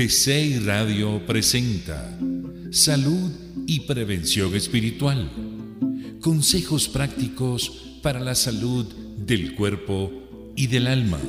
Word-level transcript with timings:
GCI 0.00 0.60
Radio 0.60 1.20
presenta 1.26 2.18
Salud 2.70 3.30
y 3.66 3.80
Prevención 3.80 4.54
Espiritual. 4.54 5.30
Consejos 6.22 6.88
prácticos 6.88 7.98
para 8.02 8.18
la 8.18 8.34
salud 8.34 8.86
del 9.18 9.54
cuerpo 9.54 10.10
y 10.56 10.68
del 10.68 10.86
alma. 10.86 11.20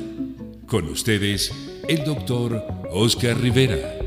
Con 0.66 0.88
ustedes, 0.88 1.52
el 1.86 2.02
doctor 2.04 2.64
Oscar 2.90 3.38
Rivera. 3.38 4.01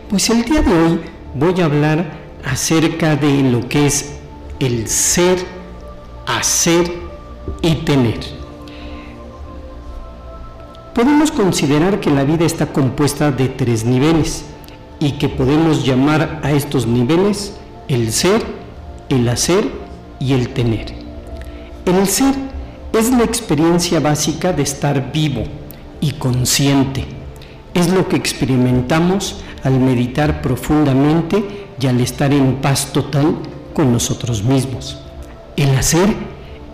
Pues 0.09 0.29
el 0.29 0.43
día 0.43 0.61
de 0.61 0.73
hoy 0.73 0.99
voy 1.33 1.59
a 1.61 1.65
hablar 1.65 2.25
acerca 2.43 3.15
de 3.15 3.43
lo 3.43 3.67
que 3.67 3.87
es 3.87 4.15
el 4.59 4.87
ser, 4.87 5.37
hacer 6.27 6.91
y 7.61 7.75
tener. 7.75 8.19
Podemos 10.93 11.31
considerar 11.31 11.99
que 11.99 12.09
la 12.09 12.23
vida 12.23 12.45
está 12.45 12.67
compuesta 12.67 13.31
de 13.31 13.49
tres 13.49 13.83
niveles 13.83 14.45
y 14.99 15.13
que 15.13 15.27
podemos 15.27 15.85
llamar 15.85 16.39
a 16.41 16.51
estos 16.53 16.87
niveles 16.87 17.53
el 17.89 18.13
ser, 18.13 18.41
el 19.09 19.27
hacer 19.29 19.69
y 20.19 20.33
el 20.33 20.49
tener. 20.49 20.93
El 21.85 22.07
ser 22.07 22.33
es 22.93 23.11
la 23.11 23.23
experiencia 23.23 23.99
básica 23.99 24.53
de 24.53 24.63
estar 24.63 25.11
vivo 25.11 25.43
y 26.01 26.11
consciente. 26.13 27.05
Es 27.73 27.89
lo 27.89 28.07
que 28.07 28.15
experimentamos 28.15 29.41
al 29.63 29.79
meditar 29.79 30.41
profundamente 30.41 31.67
y 31.79 31.87
al 31.87 31.99
estar 31.99 32.33
en 32.33 32.55
paz 32.55 32.93
total 32.93 33.35
con 33.73 33.91
nosotros 33.91 34.43
mismos. 34.43 34.97
El 35.57 35.75
hacer 35.75 36.09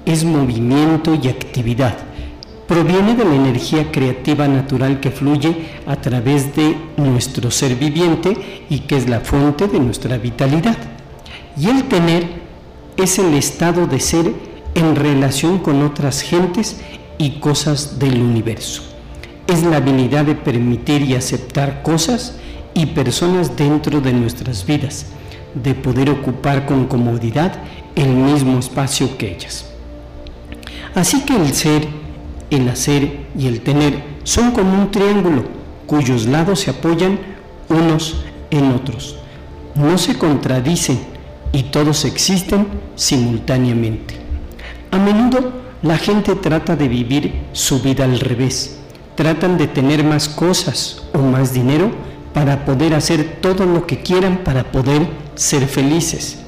es 0.06 0.24
movimiento 0.24 1.18
y 1.22 1.28
actividad. 1.28 1.98
Proviene 2.68 3.16
de 3.16 3.26
la 3.26 3.36
energía 3.36 3.92
creativa 3.92 4.48
natural 4.48 5.00
que 5.00 5.12
fluye 5.12 5.70
a 5.86 5.96
través 5.98 6.56
de 6.56 6.78
nuestro 6.98 7.52
ser 7.52 7.76
viviente 7.76 8.66
y 8.70 8.80
que 8.80 8.96
es 8.96 9.10
la 9.10 9.20
fuente 9.20 9.68
de 9.68 9.80
nuestra 9.80 10.18
vitalidad. 10.18 10.78
Y 11.58 11.70
el 11.70 11.84
tener 11.86 12.42
es 12.98 13.20
el 13.20 13.34
estado 13.34 13.88
de 13.88 14.00
ser 14.00 14.34
en 14.76 14.96
relación 14.96 15.60
con 15.60 15.82
otras 15.84 16.22
gentes 16.22 16.80
y 17.18 17.40
cosas 17.40 18.00
del 18.00 18.22
universo. 18.22 18.84
Es 19.48 19.64
la 19.64 19.78
habilidad 19.78 20.26
de 20.26 20.36
permitir 20.36 21.02
y 21.02 21.16
aceptar 21.16 21.84
cosas 21.84 22.38
y 22.74 22.86
personas 22.88 23.56
dentro 23.56 24.00
de 24.00 24.14
nuestras 24.14 24.66
vidas, 24.66 25.08
de 25.54 25.74
poder 25.74 26.10
ocupar 26.10 26.66
con 26.66 26.88
comodidad 26.88 27.54
el 27.96 28.10
mismo 28.10 28.60
espacio 28.60 29.18
que 29.18 29.36
ellas. 29.36 29.66
Así 30.96 31.22
que 31.22 31.36
el 31.36 31.54
ser, 31.54 31.88
el 32.50 32.68
hacer 32.70 33.28
y 33.38 33.48
el 33.48 33.62
tener 33.62 34.04
son 34.24 34.52
como 34.52 34.74
un 34.74 34.92
triángulo 34.92 35.44
cuyos 35.86 36.26
lados 36.26 36.62
se 36.62 36.72
apoyan 36.72 37.20
unos 37.68 38.24
en 38.50 38.72
otros. 38.72 39.18
No 39.76 39.98
se 39.98 40.18
contradicen, 40.18 41.00
y 41.54 41.64
todos 41.64 42.06
existen 42.06 42.68
simultáneamente. 42.96 44.16
A 44.92 44.98
menudo 44.98 45.52
la 45.82 45.98
gente 45.98 46.36
trata 46.36 46.76
de 46.76 46.88
vivir 46.88 47.34
su 47.54 47.82
vida 47.82 48.06
al 48.06 48.20
revés. 48.20 48.78
Tratan 49.16 49.58
de 49.58 49.68
tener 49.68 50.04
más 50.04 50.30
cosas 50.30 51.04
o 51.14 51.20
más 51.20 51.54
dinero 51.54 51.92
para 52.34 52.66
poder 52.66 52.94
hacer 52.94 53.40
todo 53.42 53.66
lo 53.66 53.86
que 53.86 54.02
quieran 54.02 54.42
para 54.44 54.72
poder 54.72 55.08
ser 55.36 55.68
felices. 55.68 56.40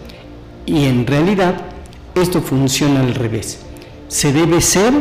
Y 0.66 0.86
en 0.86 1.06
realidad 1.06 1.56
esto 2.16 2.42
funciona 2.42 3.02
al 3.02 3.16
revés. 3.16 3.59
Se 4.08 4.31
debe 4.31 4.62
ser 4.62 4.94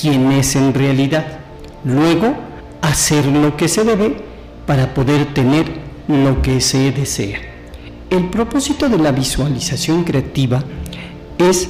quien 0.00 0.30
es 0.32 0.54
en 0.56 0.74
realidad. 0.74 1.40
Luego 1.84 2.34
hacer 2.82 3.26
lo 3.26 3.56
que 3.56 3.68
se 3.68 3.84
debe 3.84 4.16
para 4.66 4.94
poder 4.94 5.32
tener 5.34 5.66
lo 6.06 6.42
que 6.42 6.60
se 6.60 6.92
desea. 6.92 7.49
El 8.10 8.28
propósito 8.28 8.88
de 8.88 8.98
la 8.98 9.12
visualización 9.12 10.02
creativa 10.02 10.64
es 11.38 11.68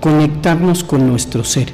conectarnos 0.00 0.84
con 0.84 1.08
nuestro 1.08 1.44
ser, 1.44 1.72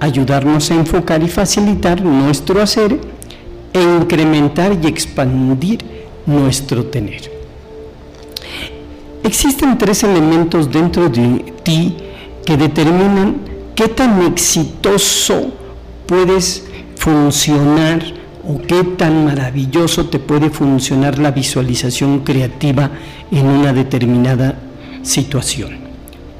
ayudarnos 0.00 0.70
a 0.70 0.74
enfocar 0.74 1.22
y 1.22 1.28
facilitar 1.28 2.02
nuestro 2.02 2.62
hacer 2.62 2.98
e 3.74 3.82
incrementar 3.82 4.78
y 4.82 4.86
expandir 4.86 5.84
nuestro 6.24 6.86
tener. 6.86 7.30
Existen 9.22 9.76
tres 9.76 10.02
elementos 10.02 10.72
dentro 10.72 11.10
de 11.10 11.44
ti 11.62 11.96
que 12.46 12.56
determinan 12.56 13.36
qué 13.74 13.88
tan 13.88 14.22
exitoso 14.22 15.52
puedes 16.06 16.64
funcionar 16.96 18.23
o 18.46 18.60
qué 18.66 18.84
tan 18.84 19.24
maravilloso 19.24 20.06
te 20.06 20.18
puede 20.18 20.50
funcionar 20.50 21.18
la 21.18 21.30
visualización 21.30 22.20
creativa 22.20 22.90
en 23.30 23.46
una 23.46 23.72
determinada 23.72 24.58
situación. 25.02 25.78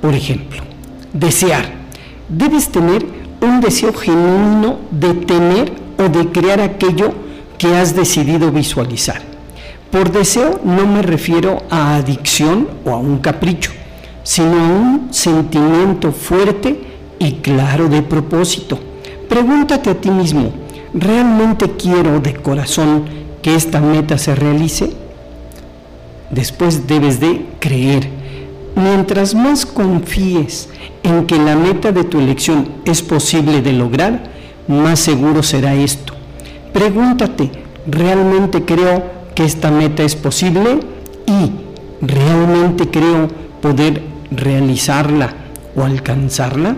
Por 0.01 0.15
ejemplo, 0.15 0.63
desear. 1.13 1.85
Debes 2.29 2.69
tener 2.69 3.05
un 3.41 3.61
deseo 3.61 3.93
genuino 3.93 4.79
de 4.91 5.15
tener 5.15 5.73
o 5.99 6.09
de 6.09 6.31
crear 6.31 6.61
aquello 6.61 7.13
que 7.59 7.77
has 7.77 7.95
decidido 7.95 8.51
visualizar. 8.51 9.23
Por 9.91 10.11
deseo 10.11 10.61
no 10.65 10.87
me 10.87 11.03
refiero 11.03 11.63
a 11.71 11.97
adicción 11.97 12.69
o 12.85 12.91
a 12.91 12.97
un 12.97 13.19
capricho, 13.19 13.71
sino 14.23 14.59
a 14.59 14.69
un 14.69 15.09
sentimiento 15.13 16.11
fuerte 16.11 16.81
y 17.19 17.33
claro 17.35 17.89
de 17.89 18.03
propósito. 18.03 18.79
Pregúntate 19.29 19.91
a 19.91 19.95
ti 19.95 20.11
mismo, 20.11 20.53
¿realmente 20.95 21.73
quiero 21.73 22.21
de 22.21 22.35
corazón 22.35 23.05
que 23.43 23.55
esta 23.55 23.81
meta 23.81 24.17
se 24.17 24.35
realice? 24.35 24.91
Después 26.31 26.87
debes 26.87 27.21
de 27.21 27.47
creer. 27.59 28.09
Mientras 28.77 29.35
más 29.35 29.67
confíes 29.67 30.69
en 31.03 31.27
que 31.27 31.37
la 31.37 31.57
meta 31.57 31.93
de 31.93 32.05
tu 32.05 32.19
elección 32.19 32.69
es 32.85 33.03
posible 33.03 33.61
de 33.61 33.73
lograr, 33.73 34.25
más 34.67 35.01
seguro 35.01 35.43
será 35.43 35.75
esto. 35.75 36.15
Pregúntate, 36.73 37.51
¿realmente 37.87 38.65
creo 38.65 39.05
que 39.35 39.45
esta 39.45 39.71
meta 39.71 40.03
es 40.03 40.17
posible? 40.17 40.81
Y 41.27 41.53
¿realmente 42.05 42.89
creo 42.89 43.29
poder 43.61 44.03
realizarla 44.31 45.35
o 45.77 45.83
alcanzarla? 45.83 46.77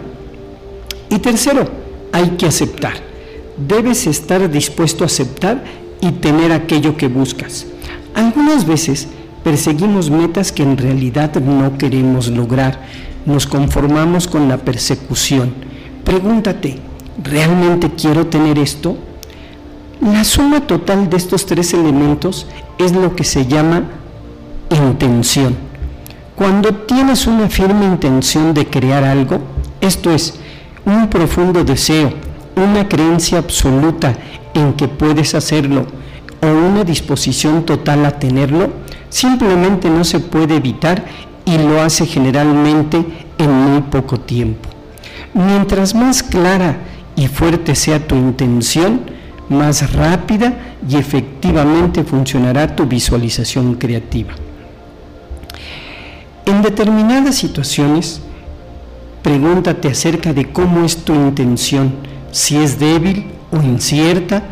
Y 1.09 1.19
tercero, 1.19 1.65
hay 2.13 2.31
que 2.31 2.47
aceptar 2.47 3.16
debes 3.57 4.07
estar 4.07 4.51
dispuesto 4.51 5.05
a 5.05 5.07
aceptar 5.07 5.65
y 6.01 6.13
tener 6.13 6.53
aquello 6.53 6.97
que 6.97 7.09
buscas. 7.09 7.67
Algunas 8.15 8.67
veces 8.67 9.09
perseguimos 9.45 10.11
metas 10.11 10.53
que 10.53 10.63
en 10.63 10.77
realidad 10.77 11.35
no 11.37 11.79
queremos 11.79 12.29
lograr. 12.29 12.81
Nos 13.25 13.47
conformamos 13.47 14.27
con 14.27 14.49
la 14.49 14.59
persecución. 14.59 15.53
Pregúntate, 16.05 16.79
¿realmente 17.23 17.91
quiero 17.91 18.27
tener 18.27 18.59
esto? 18.59 18.97
La 20.01 20.25
suma 20.25 20.61
total 20.67 21.09
de 21.09 21.17
estos 21.17 21.47
tres 21.47 21.73
elementos 21.75 22.47
es 22.79 22.93
lo 22.93 23.17
que 23.17 23.25
se 23.25 23.47
llama 23.47 23.85
intención. 24.71 25.57
Cuando 26.37 26.75
tienes 26.75 27.27
una 27.27 27.49
firme 27.49 27.87
intención 27.87 28.53
de 28.53 28.67
crear 28.67 29.05
algo, 29.05 29.39
esto 29.81 30.11
es, 30.11 30.35
un 30.85 31.09
profundo 31.09 31.65
deseo, 31.65 32.13
una 32.57 32.89
creencia 32.89 33.39
absoluta 33.39 34.15
en 34.55 34.73
que 34.73 34.89
puedes 34.89 35.35
hacerlo 35.35 35.87
o 36.43 36.47
una 36.47 36.85
disposición 36.85 37.65
total 37.65 38.05
a 38.07 38.19
tenerlo, 38.19 38.71
simplemente 39.09 39.89
no 39.89 40.05
se 40.05 40.21
puede 40.21 40.57
evitar 40.57 41.05
y 41.45 41.59
lo 41.59 41.81
hace 41.81 42.07
generalmente 42.07 43.05
en 43.39 43.53
muy 43.53 43.83
poco 43.83 44.19
tiempo. 44.19 44.69
Mientras 45.35 45.95
más 45.95 46.23
clara 46.23 46.79
y 47.15 47.29
fuerte 47.29 47.75
sea 47.75 48.07
tu 48.07 48.17
intención, 48.17 49.03
más 49.49 49.93
rápida 49.93 50.55
y 50.89 50.97
efectivamente 50.97 52.05
funcionará 52.05 52.75
tu 52.75 52.87
visualización 52.87 53.75
creativa. 53.75 54.33
En 56.47 56.63
determinadas 56.63 57.37
situaciones, 57.37 58.21
pregúntate 59.23 59.89
acerca 59.89 60.33
de 60.33 60.53
cómo 60.53 60.85
es 60.85 60.97
tu 60.99 61.15
intención, 61.15 61.95
si 62.37 62.59
es 62.59 62.79
débil 62.79 63.25
o 63.51 63.63
incierta, 63.63 64.43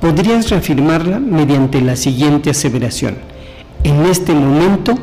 podrías 0.00 0.48
reafirmarla 0.48 1.20
mediante 1.20 1.82
la 1.82 1.94
siguiente 1.94 2.48
aseveración. 2.48 3.18
En 3.84 4.06
este 4.06 4.32
momento 4.32 4.94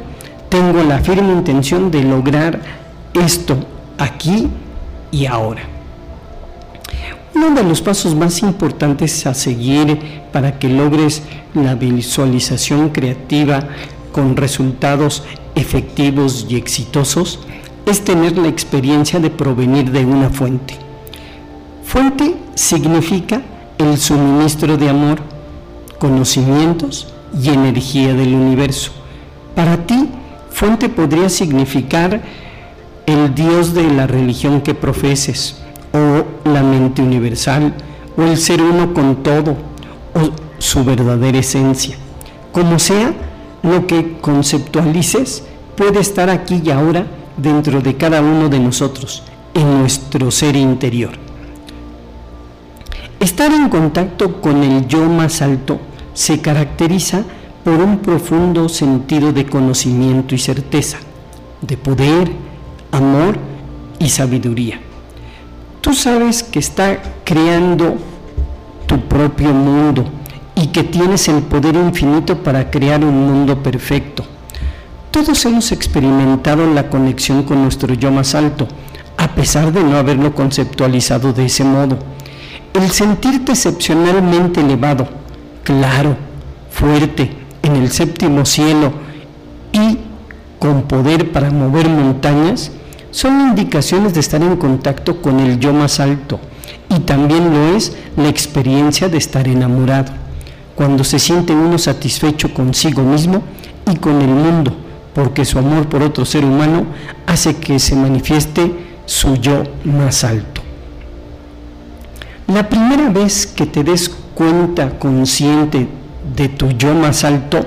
tengo 0.50 0.82
la 0.82 0.98
firme 0.98 1.32
intención 1.32 1.92
de 1.92 2.02
lograr 2.02 2.60
esto 3.14 3.56
aquí 4.00 4.48
y 5.12 5.28
ahora. 5.28 5.62
Uno 7.36 7.52
de 7.52 7.64
los 7.64 7.84
pasos 7.84 8.16
más 8.16 8.42
importantes 8.42 9.28
a 9.28 9.36
seguir 9.36 10.00
para 10.34 10.58
que 10.58 10.70
logres 10.70 11.22
la 11.54 11.76
visualización 11.76 12.90
creativa 12.90 13.68
con 14.12 14.36
resultados 14.36 15.24
efectivos 15.54 16.48
y 16.50 16.56
exitosos 16.56 17.42
es 17.86 18.04
tener 18.04 18.36
la 18.40 18.48
experiencia 18.48 19.20
de 19.20 19.30
provenir 19.30 19.92
de 19.92 20.04
una 20.04 20.32
fuente. 20.32 20.87
Fuente 21.88 22.36
significa 22.54 23.42
el 23.78 23.98
suministro 23.98 24.76
de 24.76 24.90
amor, 24.90 25.20
conocimientos 25.98 27.08
y 27.42 27.48
energía 27.48 28.14
del 28.14 28.36
universo. 28.36 28.92
Para 29.56 29.78
ti, 29.88 30.10
fuente 30.50 30.90
podría 30.90 31.30
significar 31.30 32.22
el 33.06 33.34
Dios 33.34 33.74
de 33.74 33.90
la 33.90 34.06
religión 34.06 34.60
que 34.60 34.76
profeses, 34.76 35.62
o 35.94 36.26
la 36.50 36.62
mente 36.62 37.02
universal, 37.02 37.74
o 38.18 38.24
el 38.24 38.36
ser 38.36 38.62
uno 38.62 38.94
con 38.94 39.24
todo, 39.24 39.52
o 40.14 40.30
su 40.58 40.84
verdadera 40.84 41.38
esencia. 41.38 41.96
Como 42.52 42.80
sea, 42.80 43.14
lo 43.64 43.88
que 43.88 44.18
conceptualices 44.20 45.46
puede 45.78 46.02
estar 46.02 46.30
aquí 46.30 46.62
y 46.66 46.70
ahora 46.70 47.08
dentro 47.38 47.80
de 47.80 47.96
cada 47.96 48.20
uno 48.20 48.50
de 48.50 48.60
nosotros, 48.60 49.24
en 49.54 49.80
nuestro 49.80 50.30
ser 50.32 50.58
interior. 50.58 51.27
Estar 53.20 53.52
en 53.52 53.70
contacto 53.70 54.42
con 54.42 54.64
el 54.64 54.88
yo 54.88 55.06
más 55.06 55.42
alto 55.42 55.80
se 56.14 56.40
caracteriza 56.42 57.24
por 57.64 57.76
un 57.76 58.00
profundo 58.00 58.70
sentido 58.70 59.34
de 59.34 59.46
conocimiento 59.46 60.36
y 60.36 60.38
certeza, 60.38 60.98
de 61.62 61.78
poder, 61.78 62.32
amor 62.92 63.38
y 64.00 64.10
sabiduría. 64.10 64.80
Tú 65.82 65.94
sabes 65.94 66.44
que 66.44 66.60
está 66.60 67.02
creando 67.24 67.98
tu 68.86 69.00
propio 69.02 69.54
mundo 69.54 70.06
y 70.56 70.68
que 70.68 70.84
tienes 70.84 71.28
el 71.28 71.42
poder 71.44 71.76
infinito 71.76 72.38
para 72.38 72.70
crear 72.70 73.04
un 73.04 73.28
mundo 73.28 73.62
perfecto 73.62 74.24
todos 75.18 75.44
hemos 75.46 75.72
experimentado 75.72 76.72
la 76.72 76.92
conexión 76.92 77.42
con 77.42 77.64
nuestro 77.64 77.92
yo 77.96 78.12
más 78.12 78.36
alto, 78.36 78.68
a 79.18 79.30
pesar 79.30 79.74
de 79.74 79.84
no 79.84 79.98
haberlo 79.98 80.36
conceptualizado 80.36 81.34
de 81.34 81.48
ese 81.48 81.64
modo. 81.64 81.98
El 82.74 82.92
sentirte 82.92 83.54
excepcionalmente 83.54 84.62
elevado, 84.62 85.08
claro, 85.64 86.16
fuerte, 86.70 87.32
en 87.64 87.76
el 87.76 87.92
séptimo 87.92 88.46
cielo 88.46 88.92
y 89.72 89.98
con 90.60 90.84
poder 90.84 91.32
para 91.32 91.50
mover 91.50 91.90
montañas, 91.90 92.72
son 93.12 93.42
indicaciones 93.42 94.14
de 94.14 94.20
estar 94.20 94.42
en 94.42 94.58
contacto 94.58 95.22
con 95.22 95.40
el 95.40 95.60
yo 95.60 95.74
más 95.74 96.00
alto 96.00 96.40
y 96.90 97.00
también 97.00 97.52
lo 97.52 97.76
es 97.76 97.96
la 98.16 98.30
experiencia 98.30 99.10
de 99.10 99.18
estar 99.18 99.48
enamorado, 99.48 100.12
cuando 100.76 101.04
se 101.04 101.20
siente 101.20 101.54
uno 101.54 101.78
satisfecho 101.78 102.54
consigo 102.54 103.02
mismo 103.02 103.42
y 103.92 103.96
con 103.96 104.22
el 104.22 104.30
mundo 104.30 104.74
porque 105.18 105.46
su 105.46 105.58
amor 105.58 105.90
por 105.90 106.04
otro 106.04 106.26
ser 106.26 106.46
humano 106.46 106.86
hace 107.26 107.56
que 107.56 107.80
se 107.80 107.96
manifieste 107.96 108.72
su 109.08 109.36
yo 109.38 109.64
más 109.84 110.24
alto. 110.24 110.57
La 112.48 112.70
primera 112.70 113.10
vez 113.10 113.46
que 113.46 113.66
te 113.66 113.84
des 113.84 114.10
cuenta 114.34 114.98
consciente 115.00 115.86
de 116.34 116.48
tu 116.48 116.70
yo 116.70 116.94
más 116.94 117.26
alto, 117.26 117.60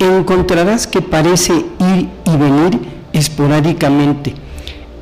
encontrarás 0.00 0.88
que 0.88 1.00
parece 1.00 1.52
ir 1.52 2.08
y 2.24 2.36
venir 2.36 2.80
esporádicamente. 3.12 4.34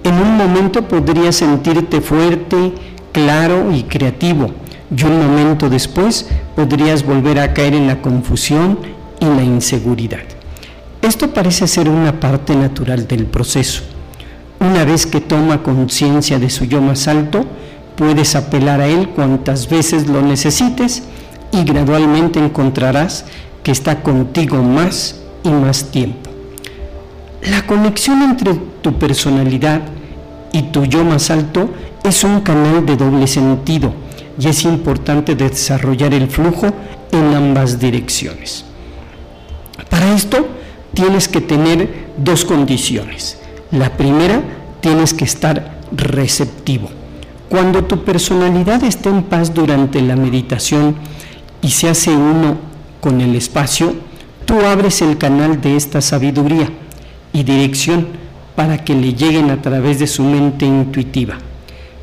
En 0.04 0.16
un 0.16 0.36
momento 0.36 0.86
podrías 0.86 1.36
sentirte 1.36 2.02
fuerte, 2.02 2.74
claro 3.12 3.72
y 3.72 3.84
creativo, 3.84 4.50
y 4.94 5.02
un 5.04 5.18
momento 5.26 5.70
después 5.70 6.28
podrías 6.54 7.02
volver 7.02 7.38
a 7.38 7.54
caer 7.54 7.72
en 7.72 7.86
la 7.86 8.02
confusión 8.02 8.80
y 9.18 9.24
la 9.24 9.42
inseguridad. 9.42 10.24
Esto 11.00 11.28
parece 11.28 11.66
ser 11.66 11.88
una 11.88 12.20
parte 12.20 12.54
natural 12.54 13.08
del 13.08 13.24
proceso. 13.24 13.82
Una 14.60 14.84
vez 14.84 15.06
que 15.06 15.22
toma 15.22 15.62
conciencia 15.62 16.38
de 16.38 16.50
su 16.50 16.66
yo 16.66 16.82
más 16.82 17.08
alto, 17.08 17.46
puedes 17.96 18.34
apelar 18.34 18.80
a 18.80 18.88
él 18.88 19.08
cuantas 19.10 19.68
veces 19.68 20.08
lo 20.08 20.22
necesites 20.22 21.02
y 21.52 21.64
gradualmente 21.64 22.38
encontrarás 22.38 23.24
que 23.62 23.72
está 23.72 24.02
contigo 24.02 24.62
más 24.62 25.20
y 25.44 25.50
más 25.50 25.90
tiempo. 25.90 26.30
La 27.42 27.66
conexión 27.66 28.22
entre 28.22 28.54
tu 28.82 28.98
personalidad 28.98 29.80
y 30.52 30.62
tu 30.62 30.84
yo 30.84 31.04
más 31.04 31.30
alto 31.30 31.70
es 32.04 32.24
un 32.24 32.40
canal 32.40 32.84
de 32.86 32.96
doble 32.96 33.26
sentido 33.26 33.92
y 34.38 34.48
es 34.48 34.64
importante 34.64 35.34
desarrollar 35.34 36.14
el 36.14 36.28
flujo 36.28 36.66
en 37.10 37.34
ambas 37.34 37.78
direcciones. 37.78 38.64
Para 39.90 40.14
esto, 40.14 40.46
tienes 40.94 41.28
que 41.28 41.40
tener 41.40 42.06
dos 42.16 42.44
condiciones. 42.44 43.38
La 43.70 43.90
primera, 43.96 44.42
tienes 44.80 45.14
que 45.14 45.24
estar 45.24 45.78
receptivo. 45.92 46.90
Cuando 47.52 47.84
tu 47.84 48.02
personalidad 48.02 48.82
está 48.82 49.10
en 49.10 49.24
paz 49.24 49.52
durante 49.52 50.00
la 50.00 50.16
meditación 50.16 50.96
y 51.60 51.68
se 51.68 51.90
hace 51.90 52.08
uno 52.10 52.56
con 53.02 53.20
el 53.20 53.36
espacio, 53.36 53.92
tú 54.46 54.62
abres 54.62 55.02
el 55.02 55.18
canal 55.18 55.60
de 55.60 55.76
esta 55.76 56.00
sabiduría 56.00 56.70
y 57.30 57.42
dirección 57.42 58.06
para 58.56 58.82
que 58.82 58.94
le 58.94 59.12
lleguen 59.12 59.50
a 59.50 59.60
través 59.60 59.98
de 59.98 60.06
su 60.06 60.22
mente 60.22 60.64
intuitiva. 60.64 61.34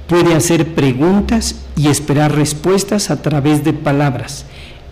Puede 0.05 0.35
hacer 0.35 0.75
preguntas 0.75 1.55
y 1.75 1.87
esperar 1.87 2.35
respuestas 2.35 3.09
a 3.09 3.19
través 3.23 3.63
de 3.63 3.73
palabras, 3.73 4.45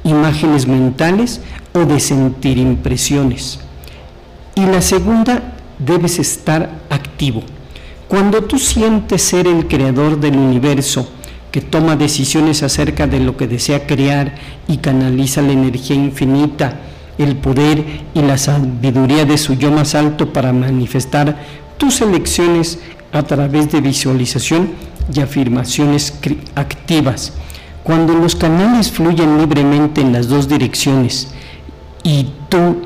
imágenes 0.03 0.65
mentales 0.65 1.39
o 1.75 1.85
de 1.85 1.99
sentir 1.99 2.57
impresiones. 2.57 3.59
Y 4.55 4.65
la 4.65 4.81
segunda, 4.81 5.53
debes 5.77 6.17
estar 6.17 6.67
activo. 6.89 7.43
Cuando 8.07 8.43
tú 8.43 8.57
sientes 8.57 9.21
ser 9.21 9.47
el 9.47 9.67
creador 9.67 10.19
del 10.19 10.37
universo, 10.37 11.09
que 11.51 11.59
toma 11.59 11.95
decisiones 11.95 12.63
acerca 12.63 13.05
de 13.05 13.19
lo 13.19 13.35
que 13.35 13.47
desea 13.47 13.85
crear 13.85 14.35
y 14.67 14.77
canaliza 14.77 15.41
la 15.41 15.51
energía 15.51 15.95
infinita, 15.95 16.79
el 17.17 17.35
poder 17.35 17.83
y 18.13 18.21
la 18.21 18.37
sabiduría 18.37 19.25
de 19.25 19.37
su 19.37 19.55
yo 19.55 19.71
más 19.71 19.93
alto 19.95 20.31
para 20.31 20.53
manifestar 20.53 21.37
tus 21.77 21.99
elecciones 21.99 22.79
a 23.11 23.23
través 23.23 23.71
de 23.71 23.81
visualización 23.81 24.71
y 25.13 25.19
afirmaciones 25.19 26.13
activas. 26.55 27.33
Cuando 27.83 28.13
los 28.13 28.35
canales 28.35 28.91
fluyen 28.91 29.37
libremente 29.37 30.01
en 30.01 30.13
las 30.13 30.27
dos 30.27 30.47
direcciones 30.47 31.29
y 32.03 32.27
tú 32.49 32.77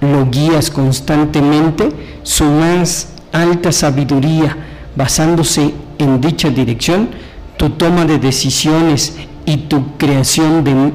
lo 0.00 0.30
guías 0.30 0.70
constantemente, 0.70 1.90
su 2.22 2.44
más 2.44 3.13
alta 3.34 3.72
sabiduría, 3.72 4.56
basándose 4.96 5.74
en 5.98 6.20
dicha 6.20 6.48
dirección, 6.48 7.08
tu 7.56 7.70
toma 7.70 8.04
de 8.04 8.18
decisiones 8.18 9.16
y 9.44 9.56
tu 9.56 9.96
creación 9.96 10.64
de 10.64 10.92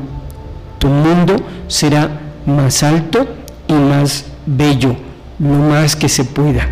tu 0.80 0.88
mundo 0.88 1.36
será 1.68 2.10
más 2.46 2.82
alto 2.82 3.28
y 3.68 3.74
más 3.74 4.26
bello, 4.46 4.96
lo 5.38 5.50
más 5.50 5.96
que 5.96 6.08
se 6.08 6.24
pueda. 6.24 6.68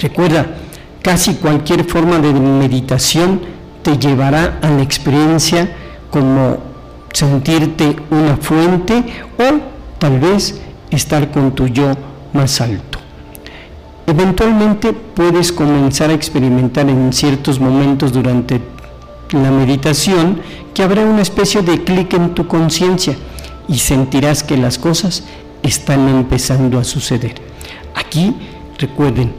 Recuerda, 0.00 0.46
casi 1.02 1.34
cualquier 1.34 1.84
forma 1.84 2.18
de 2.18 2.32
meditación 2.32 3.40
te 3.82 3.98
llevará 3.98 4.58
a 4.62 4.70
la 4.70 4.82
experiencia 4.82 5.68
como 6.10 6.58
sentirte 7.12 7.96
una 8.10 8.36
fuente 8.36 9.04
o 9.38 9.60
tal 9.98 10.18
vez 10.18 10.60
estar 10.90 11.30
con 11.30 11.54
tu 11.54 11.68
yo 11.68 11.92
más 12.32 12.60
alto. 12.60 13.05
Eventualmente 14.06 14.92
puedes 14.92 15.50
comenzar 15.50 16.10
a 16.10 16.14
experimentar 16.14 16.88
en 16.88 17.12
ciertos 17.12 17.58
momentos 17.58 18.12
durante 18.12 18.60
la 19.32 19.50
meditación 19.50 20.40
que 20.72 20.84
habrá 20.84 21.04
una 21.04 21.22
especie 21.22 21.62
de 21.62 21.82
clic 21.82 22.14
en 22.14 22.32
tu 22.34 22.46
conciencia 22.46 23.16
y 23.68 23.78
sentirás 23.78 24.44
que 24.44 24.56
las 24.56 24.78
cosas 24.78 25.24
están 25.64 26.08
empezando 26.08 26.78
a 26.78 26.84
suceder. 26.84 27.34
Aquí, 27.94 28.32
recuerden, 28.78 29.32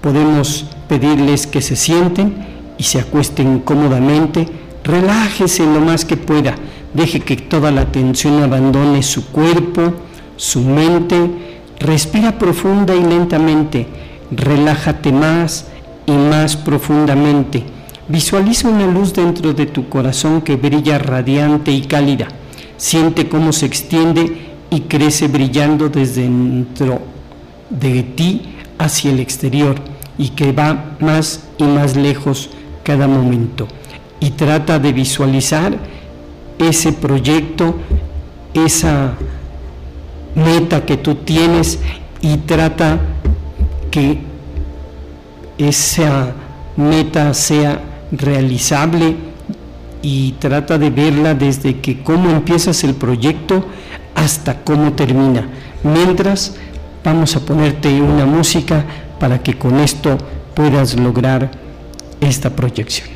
podemos 0.00 0.66
pedirles 0.88 1.48
que 1.48 1.60
se 1.60 1.74
sienten 1.74 2.46
y 2.78 2.84
se 2.84 3.00
acuesten 3.00 3.58
cómodamente, 3.60 4.46
relájese 4.84 5.64
lo 5.64 5.80
más 5.80 6.04
que 6.04 6.16
pueda, 6.16 6.54
deje 6.94 7.18
que 7.18 7.36
toda 7.36 7.72
la 7.72 7.86
tensión 7.86 8.40
abandone 8.44 9.02
su 9.02 9.26
cuerpo, 9.26 9.92
su 10.36 10.60
mente, 10.60 11.55
respira 11.78 12.38
profunda 12.38 12.94
y 12.94 13.02
lentamente, 13.02 13.86
relájate 14.30 15.12
más 15.12 15.66
y 16.06 16.12
más 16.12 16.56
profundamente. 16.56 17.64
Visualiza 18.08 18.68
una 18.68 18.86
luz 18.86 19.12
dentro 19.12 19.52
de 19.52 19.66
tu 19.66 19.88
corazón 19.88 20.42
que 20.42 20.56
brilla 20.56 20.98
radiante 20.98 21.72
y 21.72 21.82
cálida. 21.82 22.28
Siente 22.76 23.28
cómo 23.28 23.52
se 23.52 23.66
extiende 23.66 24.46
y 24.70 24.82
crece 24.82 25.28
brillando 25.28 25.88
desde 25.88 26.22
dentro 26.22 27.00
de 27.70 28.02
ti 28.02 28.42
hacia 28.78 29.10
el 29.10 29.20
exterior 29.20 29.76
y 30.18 30.30
que 30.30 30.52
va 30.52 30.96
más 31.00 31.48
y 31.58 31.64
más 31.64 31.96
lejos 31.96 32.50
cada 32.84 33.08
momento. 33.08 33.66
Y 34.20 34.30
trata 34.30 34.78
de 34.78 34.92
visualizar 34.92 35.76
ese 36.58 36.92
proyecto, 36.92 37.74
esa 38.54 39.14
meta 40.36 40.84
que 40.84 40.96
tú 40.96 41.16
tienes 41.16 41.80
y 42.20 42.36
trata 42.36 43.00
que 43.90 44.20
esa 45.58 46.32
meta 46.76 47.34
sea 47.34 47.80
realizable 48.12 49.16
y 50.02 50.32
trata 50.32 50.78
de 50.78 50.90
verla 50.90 51.34
desde 51.34 51.80
que 51.80 52.02
cómo 52.02 52.30
empiezas 52.30 52.84
el 52.84 52.94
proyecto 52.94 53.66
hasta 54.14 54.62
cómo 54.62 54.92
termina. 54.92 55.48
Mientras 55.82 56.54
vamos 57.02 57.34
a 57.34 57.40
ponerte 57.40 58.00
una 58.00 58.26
música 58.26 58.84
para 59.18 59.42
que 59.42 59.56
con 59.56 59.80
esto 59.80 60.18
puedas 60.54 60.94
lograr 60.96 61.50
esta 62.20 62.50
proyección. 62.50 63.15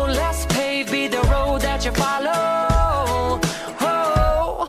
you 1.91 2.01
follow. 2.03 3.39
Oh, 3.81 4.67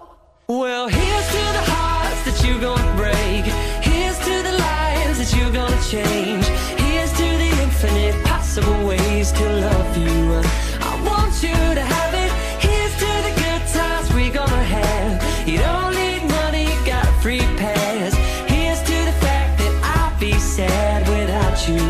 well, 0.48 0.88
here's 0.88 1.26
to 1.28 1.42
the 1.58 1.64
hearts 1.70 2.24
that 2.24 2.44
you're 2.44 2.60
gonna 2.60 2.96
break. 2.96 3.44
Here's 3.82 4.18
to 4.18 4.42
the 4.42 4.52
lives 4.58 5.18
that 5.18 5.36
you're 5.36 5.52
gonna 5.52 5.82
change. 5.82 6.46
Here's 6.80 7.12
to 7.12 7.22
the 7.42 7.50
infinite 7.62 8.24
possible 8.24 8.86
ways 8.86 9.32
to 9.32 9.44
love 9.44 9.96
you. 9.96 10.40
I 10.80 10.92
want 11.04 11.34
you 11.42 11.56
to 11.78 11.84
have 11.96 12.14
it. 12.14 12.32
Here's 12.60 12.94
to 13.02 13.10
the 13.26 13.32
good 13.44 13.62
times 13.72 14.12
we're 14.14 14.32
gonna 14.32 14.64
have. 14.64 15.48
You 15.48 15.58
don't 15.58 15.94
need 15.94 16.22
money, 16.28 16.66
got 16.84 17.06
a 17.06 17.12
free 17.20 17.46
pass. 17.56 18.14
Here's 18.48 18.80
to 18.80 18.96
the 19.10 19.16
fact 19.24 19.58
that 19.58 19.74
I'd 19.98 20.20
be 20.20 20.32
sad 20.38 21.08
without 21.08 21.68
you. 21.68 21.82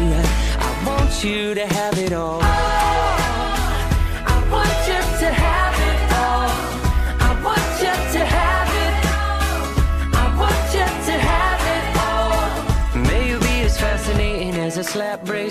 I 0.59 0.71
want 0.87 1.25
you 1.25 1.55
to 1.55 1.67
have 1.67 1.99
it 1.99 2.13
all. 2.13 2.52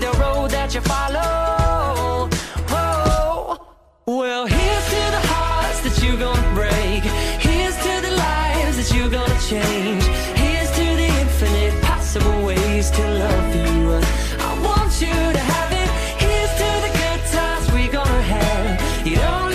the 0.00 0.12
road 0.18 0.50
that 0.50 0.74
you 0.74 0.80
follow. 0.82 2.28
Whoa. 2.68 3.58
Well, 4.06 4.46
here's 4.46 4.86
to 4.94 5.02
the 5.16 5.22
hearts 5.32 5.80
that 5.84 6.02
you're 6.02 6.18
gonna 6.18 6.54
break. 6.54 7.02
Here's 7.40 7.76
to 7.76 8.00
the 8.06 8.12
lives 8.16 8.76
that 8.78 8.94
you're 8.94 9.08
gonna 9.08 9.40
change. 9.40 10.04
Here's 10.42 10.70
to 10.72 10.84
the 11.00 11.08
infinite 11.22 11.82
possible 11.82 12.44
ways 12.44 12.90
to 12.90 13.02
love 13.22 13.54
you. 13.56 14.00
I 14.48 14.52
want 14.66 14.92
you 15.00 15.16
to 15.36 15.42
have 15.52 15.72
it. 15.72 15.90
Here's 16.22 16.52
to 16.60 16.68
the 16.84 16.92
good 17.02 17.22
times 17.32 17.72
we're 17.72 17.92
gonna 17.92 18.22
have. 18.22 19.06
You 19.06 19.16
don't 19.16 19.45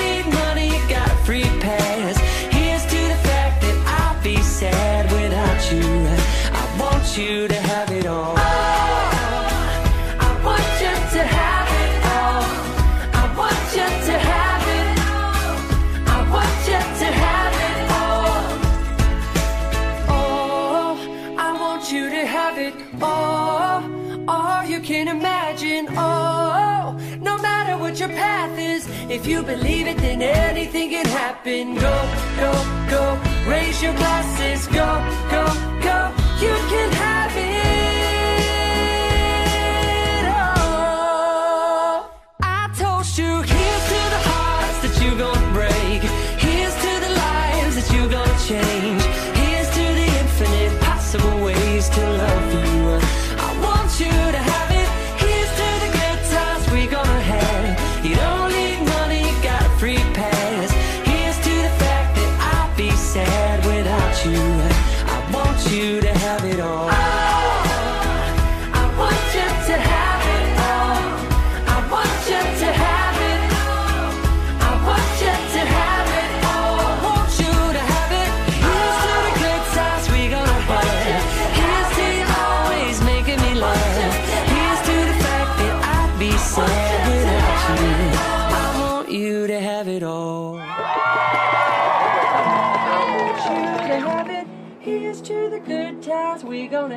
if 29.21 29.27
you 29.27 29.43
believe 29.43 29.85
it, 29.85 29.97
then 29.97 30.19
anything 30.19 30.89
can 30.89 31.05
happen. 31.05 31.75
Go, 31.75 31.95
go, 32.41 32.51
go. 32.89 33.03
Raise 33.47 33.81
your 33.83 33.93
glasses. 33.93 34.65
Go, 34.67 34.89
go, 35.29 35.70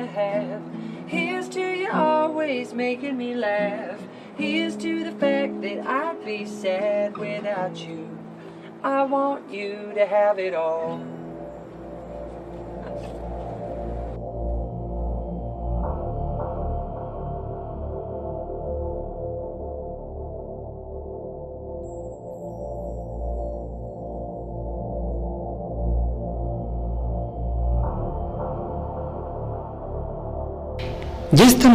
have. 0.07 0.61
Here's 1.07 1.49
to 1.49 1.61
you 1.61 1.91
always 1.91 2.73
making 2.73 3.17
me 3.17 3.35
laugh. 3.35 3.99
Here's 4.37 4.75
to 4.77 5.03
the 5.03 5.11
fact 5.11 5.61
that 5.61 5.85
I'd 5.87 6.25
be 6.25 6.45
sad 6.45 7.17
without 7.17 7.77
you. 7.77 8.09
I 8.83 9.03
want 9.03 9.51
you 9.51 9.91
to 9.95 10.05
have 10.05 10.39
it 10.39 10.53
all. 10.53 11.14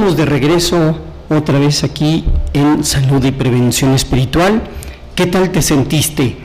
Estamos 0.01 0.17
de 0.17 0.25
regreso 0.25 0.97
otra 1.29 1.59
vez 1.59 1.85
aquí 1.85 2.25
en 2.55 2.85
Salud 2.85 3.23
y 3.23 3.33
Prevención 3.33 3.93
Espiritual. 3.93 4.63
¿Qué 5.15 5.27
tal 5.27 5.51
te 5.51 5.61
sentiste? 5.61 6.39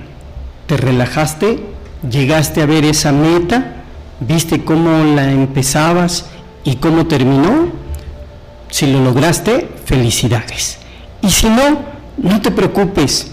¿Te 0.68 0.76
relajaste? 0.76 1.62
¿Llegaste 2.12 2.62
a 2.62 2.66
ver 2.66 2.84
esa 2.84 3.14
meta? 3.14 3.86
¿Viste 4.20 4.66
cómo 4.66 5.06
la 5.16 5.32
empezabas 5.32 6.26
y 6.66 6.76
cómo 6.76 7.06
terminó? 7.06 7.70
Si 8.72 8.92
lo 8.92 9.02
lograste, 9.02 9.70
felicidades. 9.86 10.80
Y 11.22 11.30
si 11.30 11.48
no, 11.48 11.80
no 12.18 12.42
te 12.42 12.52
preocupes. 12.52 13.32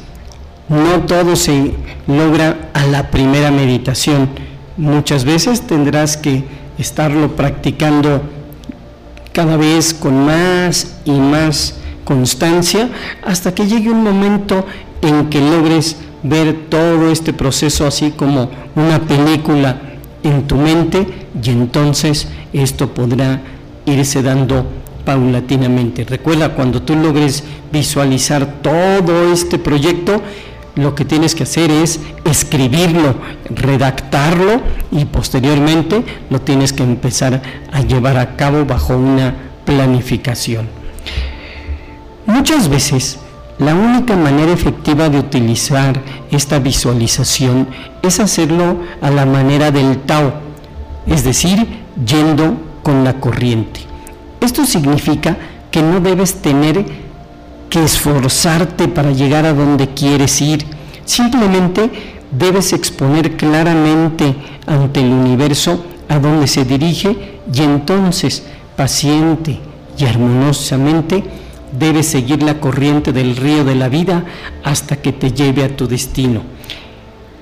No 0.69 1.03
todo 1.03 1.35
se 1.35 1.75
logra 2.07 2.71
a 2.75 2.87
la 2.87 3.11
primera 3.11 3.51
meditación. 3.51 4.29
Muchas 4.77 5.25
veces 5.25 5.63
tendrás 5.63 6.17
que 6.17 6.45
estarlo 6.79 7.35
practicando 7.35 8.23
cada 9.33 9.57
vez 9.57 9.95
con 9.95 10.27
más 10.27 10.97
y 11.05 11.12
más 11.12 11.75
constancia 12.05 12.88
hasta 13.25 13.55
que 13.55 13.66
llegue 13.66 13.90
un 13.90 14.03
momento 14.03 14.66
en 15.01 15.29
que 15.29 15.40
logres 15.40 15.97
ver 16.23 16.66
todo 16.68 17.11
este 17.11 17.33
proceso 17.33 17.87
así 17.87 18.12
como 18.12 18.51
una 18.75 19.01
película 19.01 19.81
en 20.23 20.47
tu 20.47 20.57
mente 20.57 21.07
y 21.42 21.51
entonces 21.51 22.29
esto 22.53 22.92
podrá 22.95 23.40
irse 23.87 24.23
dando 24.23 24.66
paulatinamente. 25.05 26.05
Recuerda, 26.05 26.55
cuando 26.55 26.83
tú 26.83 26.95
logres 26.95 27.42
visualizar 27.73 28.62
todo 28.62 29.33
este 29.33 29.59
proyecto, 29.59 30.23
lo 30.75 30.95
que 30.95 31.05
tienes 31.05 31.35
que 31.35 31.43
hacer 31.43 31.71
es 31.71 32.01
escribirlo, 32.25 33.15
redactarlo 33.51 34.63
y 34.91 35.05
posteriormente 35.05 36.05
lo 36.31 36.41
tienes 36.41 36.73
que 36.73 36.83
empezar 36.83 37.43
a 37.73 37.81
llevar 37.83 38.17
a 38.17 38.37
cabo 38.37 38.65
bajo 38.65 38.97
una 38.97 39.35
planificación. 39.65 40.69
Muchas 42.27 42.69
veces 42.69 43.19
la 43.59 43.75
única 43.75 44.17
manera 44.17 44.53
efectiva 44.53 45.09
de 45.09 45.19
utilizar 45.19 46.01
esta 46.31 46.59
visualización 46.59 47.69
es 48.03 48.19
hacerlo 48.19 48.79
a 49.01 49.11
la 49.11 49.27
manera 49.27 49.71
del 49.71 49.99
Tao, 49.99 50.33
es 51.07 51.23
decir, 51.23 51.67
yendo 52.05 52.57
con 52.83 53.05
la 53.05 53.21
corriente. 53.21 53.81
Esto 54.41 54.65
significa 54.65 55.37
que 55.71 55.83
no 55.83 56.01
debes 56.01 56.43
tener 56.43 56.85
que 57.73 57.83
esforzarte 57.83 58.87
para 58.87 59.13
llegar 59.13 59.47
a 59.47 59.55
donde 59.55 59.89
quieres 59.89 60.43
ir. 60.43 60.67
Simplemente 61.07 61.91
debes 62.31 62.75
exponer 62.75 63.35
claramente 63.39 64.35
ante 64.67 65.01
el 65.01 65.11
universo 65.11 65.83
a 66.07 66.19
donde 66.19 66.49
se 66.49 66.67
dirige 66.67 67.39
y 67.51 67.63
entonces, 67.63 68.45
paciente 68.77 69.59
y 69.97 70.05
armoniosamente, 70.05 71.25
debes 71.73 72.09
seguir 72.09 72.43
la 72.43 72.61
corriente 72.61 73.11
del 73.11 73.37
río 73.37 73.65
de 73.65 73.75
la 73.75 73.89
vida 73.89 74.23
hasta 74.63 74.97
que 74.97 75.13
te 75.13 75.33
lleve 75.33 75.65
a 75.65 75.75
tu 75.75 75.89
destino. 75.89 76.43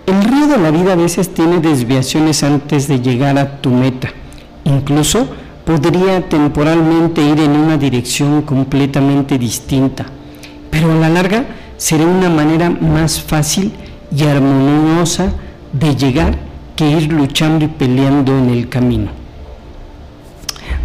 El 0.07 0.23
río 0.23 0.47
de 0.47 0.59
la 0.59 0.71
vida 0.71 0.93
a 0.93 0.97
veces 0.97 1.35
tiene 1.35 1.59
desviaciones 1.59 2.45
antes 2.45 2.87
de 2.87 3.01
llegar 3.01 3.37
a 3.37 3.61
tu 3.61 3.71
meta. 3.71 4.12
Incluso 4.62 5.27
podría 5.64 6.29
temporalmente 6.29 7.21
ir 7.21 7.40
en 7.40 7.51
una 7.51 7.77
dirección 7.77 8.43
completamente 8.43 9.37
distinta 9.37 10.07
pero 10.70 10.92
a 10.92 10.96
la 10.96 11.09
larga 11.09 11.44
será 11.76 12.04
una 12.04 12.28
manera 12.28 12.70
más 12.70 13.20
fácil 13.20 13.72
y 14.14 14.24
armoniosa 14.24 15.33
de 15.72 15.94
llegar 15.96 16.38
que 16.76 16.90
ir 16.90 17.12
luchando 17.12 17.64
y 17.64 17.68
peleando 17.68 18.37
en 18.37 18.50
el 18.50 18.68
camino. 18.68 19.11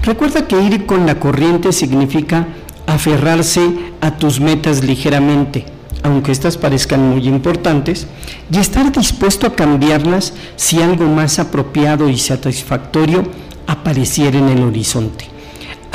Recuerda 0.04 0.48
que 0.48 0.62
ir 0.62 0.86
con 0.86 1.06
la 1.06 1.20
corriente 1.20 1.72
significa 1.72 2.48
aferrarse 2.86 3.62
a 4.02 4.12
tus 4.12 4.40
metas 4.40 4.84
ligeramente, 4.84 5.66
aunque 6.04 6.32
estas 6.32 6.58
parezcan 6.58 7.10
muy 7.10 7.28
importantes, 7.28 8.08
y 8.52 8.58
estar 8.58 8.92
dispuesto 8.92 9.48
a 9.48 9.56
cambiarlas 9.56 10.34
si 10.56 10.82
algo 10.82 11.06
más 11.08 11.40
apropiado 11.40 12.10
y 12.10 12.18
satisfactorio 12.18 13.24
apareciera 13.68 14.38
en 14.38 14.50
el 14.50 14.64
horizonte. 14.64 15.35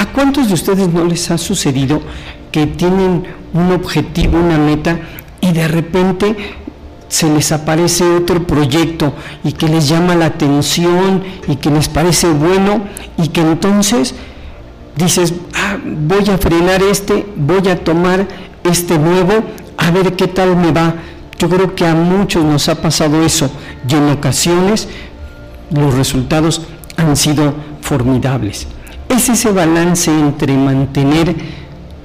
¿A 0.00 0.06
cuántos 0.06 0.48
de 0.48 0.54
ustedes 0.54 0.88
no 0.88 1.04
les 1.04 1.30
ha 1.30 1.36
sucedido 1.36 2.00
que 2.50 2.66
tienen 2.66 3.22
un 3.52 3.70
objetivo, 3.70 4.38
una 4.38 4.56
meta, 4.56 4.98
y 5.42 5.52
de 5.52 5.68
repente 5.68 6.34
se 7.10 7.28
les 7.28 7.52
aparece 7.52 8.04
otro 8.04 8.46
proyecto 8.46 9.12
y 9.44 9.52
que 9.52 9.68
les 9.68 9.90
llama 9.90 10.14
la 10.14 10.24
atención 10.24 11.22
y 11.46 11.56
que 11.56 11.70
les 11.70 11.90
parece 11.90 12.30
bueno 12.30 12.84
y 13.18 13.28
que 13.28 13.42
entonces 13.42 14.14
dices, 14.96 15.34
ah, 15.54 15.76
voy 15.84 16.30
a 16.30 16.38
frenar 16.38 16.82
este, 16.82 17.26
voy 17.36 17.68
a 17.68 17.84
tomar 17.84 18.26
este 18.64 18.98
nuevo, 18.98 19.44
a 19.76 19.90
ver 19.90 20.16
qué 20.16 20.28
tal 20.28 20.56
me 20.56 20.72
va. 20.72 20.94
Yo 21.38 21.50
creo 21.50 21.74
que 21.74 21.86
a 21.86 21.94
muchos 21.94 22.42
nos 22.42 22.70
ha 22.70 22.80
pasado 22.80 23.22
eso 23.22 23.50
y 23.86 23.94
en 23.96 24.08
ocasiones 24.08 24.88
los 25.70 25.92
resultados 25.92 26.62
han 26.96 27.18
sido 27.18 27.52
formidables. 27.82 28.66
Es 29.10 29.28
ese 29.28 29.50
balance 29.50 30.08
entre 30.08 30.56
mantener 30.56 31.34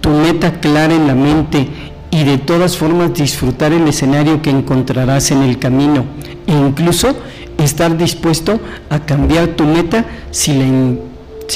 tu 0.01 0.09
meta 0.09 0.59
clara 0.59 0.91
en 0.91 1.05
la 1.05 1.13
mente 1.13 1.67
y 2.09 2.23
de 2.23 2.39
todas 2.39 2.77
formas 2.77 3.13
disfrutar 3.13 3.73
el 3.73 3.87
escenario 3.87 4.41
que 4.41 4.49
encontrarás 4.49 5.29
en 5.29 5.43
el 5.43 5.59
camino 5.59 6.03
e 6.47 6.51
incluso 6.51 7.15
estar 7.59 7.95
dispuesto 7.95 8.59
a 8.89 9.01
cambiar 9.01 9.49
tu 9.49 9.65
meta 9.65 10.03
si 10.31 10.53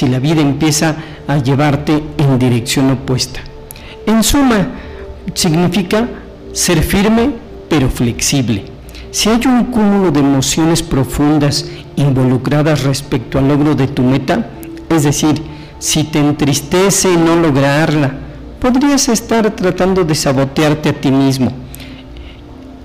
la, 0.06 0.18
vida 0.20 0.40
empieza 0.40 0.94
a 1.26 1.38
llevarte 1.38 2.00
en 2.16 2.38
dirección 2.38 2.92
opuesta. 2.92 3.40
En 4.06 4.22
suma, 4.22 4.68
significa 5.34 6.08
ser 6.52 6.80
firme 6.80 7.32
pero 7.68 7.90
flexible. 7.90 8.66
Si 9.10 9.28
hay 9.28 9.40
un 9.46 9.64
cúmulo 9.64 10.12
de 10.12 10.20
emociones 10.20 10.80
profundas 10.80 11.66
involucradas 11.96 12.84
respecto 12.84 13.40
al 13.40 13.48
logro 13.48 13.74
de 13.74 13.88
tu 13.88 14.02
meta, 14.02 14.46
es 14.90 15.04
decir, 15.04 15.40
si 15.78 16.04
te 16.04 16.18
entristece 16.18 17.16
no 17.16 17.36
lograrla, 17.36 18.12
podrías 18.60 19.08
estar 19.08 19.50
tratando 19.52 20.04
de 20.04 20.14
sabotearte 20.14 20.90
a 20.90 20.92
ti 20.92 21.10
mismo. 21.10 21.52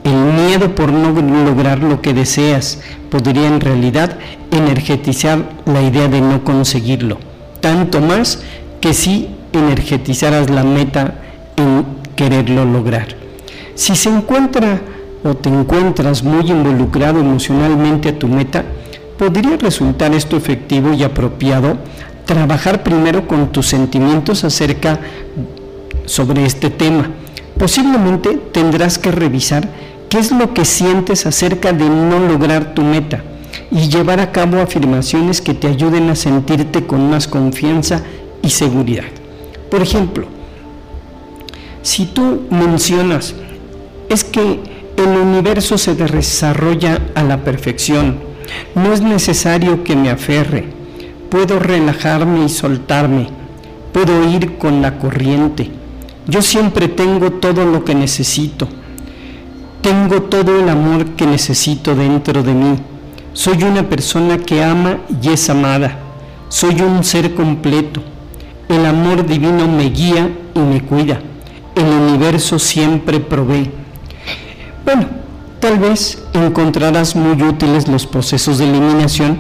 El 0.04 0.16
miedo 0.16 0.74
por 0.76 0.94
no 0.94 1.12
lograr 1.44 1.80
lo 1.80 2.02
que 2.02 2.14
deseas 2.14 2.80
podría 3.10 3.48
en 3.48 3.60
realidad 3.60 4.18
energetizar 4.52 5.40
la 5.66 5.82
idea 5.82 6.08
de 6.08 6.22
no 6.22 6.44
conseguirlo, 6.44 7.18
tanto 7.60 8.00
más 8.02 8.40
que 8.80 8.94
si 8.94 9.28
energetizaras 9.52 10.50
la 10.50 10.64
meta 10.64 11.16
en 11.58 11.86
quererlo 12.16 12.66
lograr. 12.66 13.08
Si 13.74 13.96
se 13.96 14.10
encuentra 14.10 14.80
o 15.24 15.34
te 15.34 15.50
encuentras 15.50 16.24
muy 16.24 16.52
involucrado 16.52 17.20
emocionalmente 17.20 18.10
a 18.10 18.20
tu 18.20 18.28
meta, 18.28 18.64
podría 19.18 19.58
resultar 19.58 20.14
esto 20.14 20.36
efectivo 20.38 20.94
y 20.94 21.04
apropiado 21.04 21.78
trabajar 22.26 22.84
primero 22.84 23.28
con 23.28 23.52
tus 23.52 23.68
sentimientos 23.68 24.44
acerca 24.44 25.00
sobre 26.06 26.46
este 26.46 26.70
tema. 26.70 27.10
Posiblemente 27.58 28.38
tendrás 28.52 28.98
que 28.98 29.12
revisar 29.12 29.70
qué 30.10 30.20
es 30.20 30.32
lo 30.32 30.54
que 30.54 30.66
sientes 30.66 31.26
acerca 31.26 31.72
de 31.72 31.90
no 31.90 32.20
lograr 32.20 32.74
tu 32.74 32.82
meta 32.82 33.24
y 33.72 33.88
llevar 33.90 34.20
a 34.20 34.32
cabo 34.32 34.60
afirmaciones 34.60 35.42
que 35.42 35.54
te 35.54 35.68
ayuden 35.68 36.10
a 36.10 36.16
sentirte 36.16 36.86
con 36.86 37.10
más 37.10 37.28
confianza 37.28 38.02
y 38.42 38.50
seguridad. 38.50 39.06
Por 39.70 39.82
ejemplo, 39.82 40.28
si 41.82 42.06
tú 42.06 42.44
mencionas, 42.50 43.36
es 44.10 44.24
que 44.24 44.60
el 44.98 45.08
universo 45.08 45.78
se 45.78 45.96
desarrolla 45.96 47.00
a 47.16 47.24
la 47.24 47.44
perfección, 47.44 48.20
no 48.76 48.94
es 48.94 49.02
necesario 49.02 49.84
que 49.84 49.96
me 49.96 50.10
aferre, 50.10 50.66
puedo 51.30 51.60
relajarme 51.60 52.46
y 52.46 52.50
soltarme, 52.50 53.30
puedo 53.92 54.30
ir 54.30 54.58
con 54.58 54.82
la 54.82 54.98
corriente, 54.98 55.72
yo 56.28 56.42
siempre 56.42 56.88
tengo 56.88 57.34
todo 57.34 57.66
lo 57.66 57.86
que 57.86 57.94
necesito. 57.94 58.68
Tengo 59.82 60.24
todo 60.24 60.60
el 60.60 60.68
amor 60.70 61.06
que 61.16 61.28
necesito 61.28 61.96
dentro 61.96 62.42
de 62.42 62.54
mí. 62.54 62.76
Soy 63.34 63.62
una 63.62 63.84
persona 63.84 64.40
que 64.40 64.64
ama 64.64 64.98
y 65.22 65.30
es 65.30 65.48
amada. 65.52 66.00
Soy 66.50 66.82
un 66.82 67.04
ser 67.04 67.36
completo. 67.36 68.02
El 68.68 68.88
amor 68.88 69.28
divino 69.28 69.68
me 69.68 69.92
guía 69.92 70.28
y 70.56 70.60
me 70.60 70.82
cuida. 70.82 71.20
El 71.76 71.86
universo 71.86 72.58
siempre 72.58 73.20
provee. 73.20 73.70
Bueno, 74.84 75.06
tal 75.60 75.80
vez 75.80 76.24
encontrarás 76.34 77.16
muy 77.16 77.42
útiles 77.42 77.88
los 77.88 78.06
procesos 78.06 78.58
de 78.58 78.70
eliminación 78.70 79.40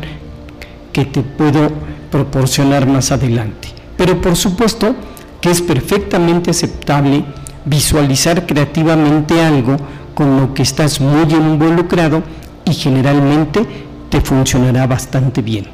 que 0.91 1.05
te 1.05 1.21
puedo 1.21 1.71
proporcionar 2.11 2.87
más 2.87 3.11
adelante. 3.11 3.69
Pero 3.97 4.21
por 4.21 4.35
supuesto, 4.35 4.95
que 5.41 5.51
es 5.51 5.61
perfectamente 5.61 6.51
aceptable 6.51 7.23
visualizar 7.65 8.45
creativamente 8.45 9.43
algo 9.43 9.77
con 10.13 10.39
lo 10.39 10.53
que 10.53 10.63
estás 10.63 11.01
muy 11.01 11.23
involucrado 11.31 12.23
y 12.63 12.73
generalmente 12.73 13.65
te 14.09 14.21
funcionará 14.21 14.87
bastante 14.87 15.41
bien. 15.41 15.67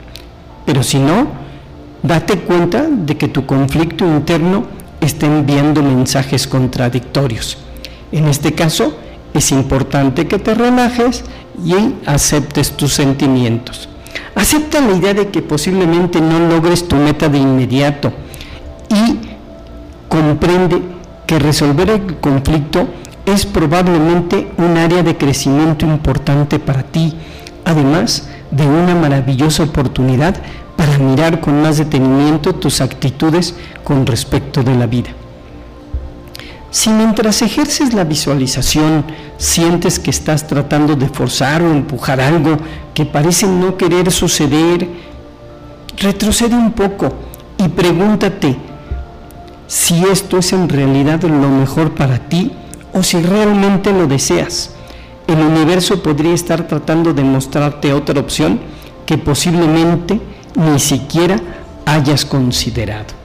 Pero 0.65 0.83
si 0.83 0.99
no, 0.99 1.27
date 2.01 2.39
cuenta 2.39 2.87
de 2.89 3.17
que 3.17 3.27
tu 3.27 3.45
conflicto 3.45 4.05
interno 4.05 4.65
está 4.99 5.25
enviando 5.25 5.81
mensajes 5.81 6.47
contradictorios. 6.47 7.57
En 8.11 8.27
este 8.27 8.53
caso, 8.53 8.97
es 9.33 9.51
importante 9.51 10.27
que 10.27 10.39
te 10.39 10.53
relajes 10.53 11.23
y 11.63 11.75
aceptes 12.05 12.71
tus 12.71 12.93
sentimientos. 12.93 13.89
Acepta 14.35 14.81
la 14.81 14.95
idea 14.95 15.13
de 15.13 15.29
que 15.29 15.41
posiblemente 15.41 16.21
no 16.21 16.39
logres 16.39 16.87
tu 16.87 16.95
meta 16.95 17.29
de 17.29 17.37
inmediato 17.37 18.11
y 18.89 19.19
comprende 20.07 20.81
que 21.25 21.39
resolver 21.39 21.89
el 21.89 22.17
conflicto 22.17 22.87
es 23.25 23.45
probablemente 23.45 24.51
un 24.57 24.77
área 24.77 25.03
de 25.03 25.17
crecimiento 25.17 25.85
importante 25.85 26.59
para 26.59 26.83
ti, 26.83 27.13
además 27.65 28.29
de 28.51 28.65
una 28.65 28.95
maravillosa 28.95 29.63
oportunidad 29.63 30.35
para 30.75 30.97
mirar 30.97 31.39
con 31.39 31.61
más 31.61 31.77
detenimiento 31.77 32.55
tus 32.55 32.81
actitudes 32.81 33.55
con 33.83 34.05
respecto 34.05 34.63
de 34.63 34.75
la 34.75 34.87
vida. 34.87 35.11
Si 36.71 36.89
mientras 36.89 37.41
ejerces 37.41 37.93
la 37.93 38.05
visualización 38.05 39.03
sientes 39.37 39.99
que 39.99 40.09
estás 40.09 40.47
tratando 40.47 40.95
de 40.95 41.09
forzar 41.09 41.61
o 41.61 41.69
empujar 41.69 42.21
algo 42.21 42.57
que 42.93 43.05
parece 43.05 43.45
no 43.45 43.75
querer 43.75 44.09
suceder, 44.09 44.87
retrocede 45.97 46.55
un 46.55 46.71
poco 46.71 47.11
y 47.57 47.67
pregúntate, 47.67 48.55
si 49.67 50.01
esto 50.05 50.37
es 50.37 50.53
en 50.53 50.69
realidad 50.69 51.21
lo 51.23 51.49
mejor 51.49 51.93
para 51.93 52.19
ti 52.29 52.53
o 52.93 53.03
si 53.03 53.21
realmente 53.21 53.91
lo 53.91 54.07
deseas. 54.07 54.71
El 55.27 55.39
universo 55.39 56.01
podría 56.01 56.33
estar 56.33 56.67
tratando 56.67 57.13
de 57.13 57.23
mostrarte 57.23 57.91
otra 57.91 58.21
opción 58.21 58.61
que 59.05 59.17
posiblemente 59.17 60.21
ni 60.55 60.79
siquiera 60.79 61.35
hayas 61.85 62.23
considerado. 62.23 63.20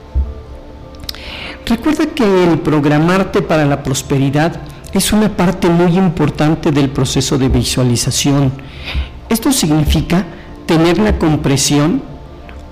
Recuerda 1.67 2.05
que 2.05 2.23
el 2.45 2.59
programarte 2.59 3.41
para 3.41 3.65
la 3.65 3.83
prosperidad 3.83 4.55
es 4.93 5.11
una 5.11 5.35
parte 5.35 5.67
muy 5.67 5.97
importante 5.97 6.71
del 6.71 6.89
proceso 6.89 7.37
de 7.37 7.49
visualización. 7.49 8.53
Esto 9.27 9.51
significa 9.51 10.25
tener 10.65 10.97
la 10.97 11.19
compresión 11.19 12.01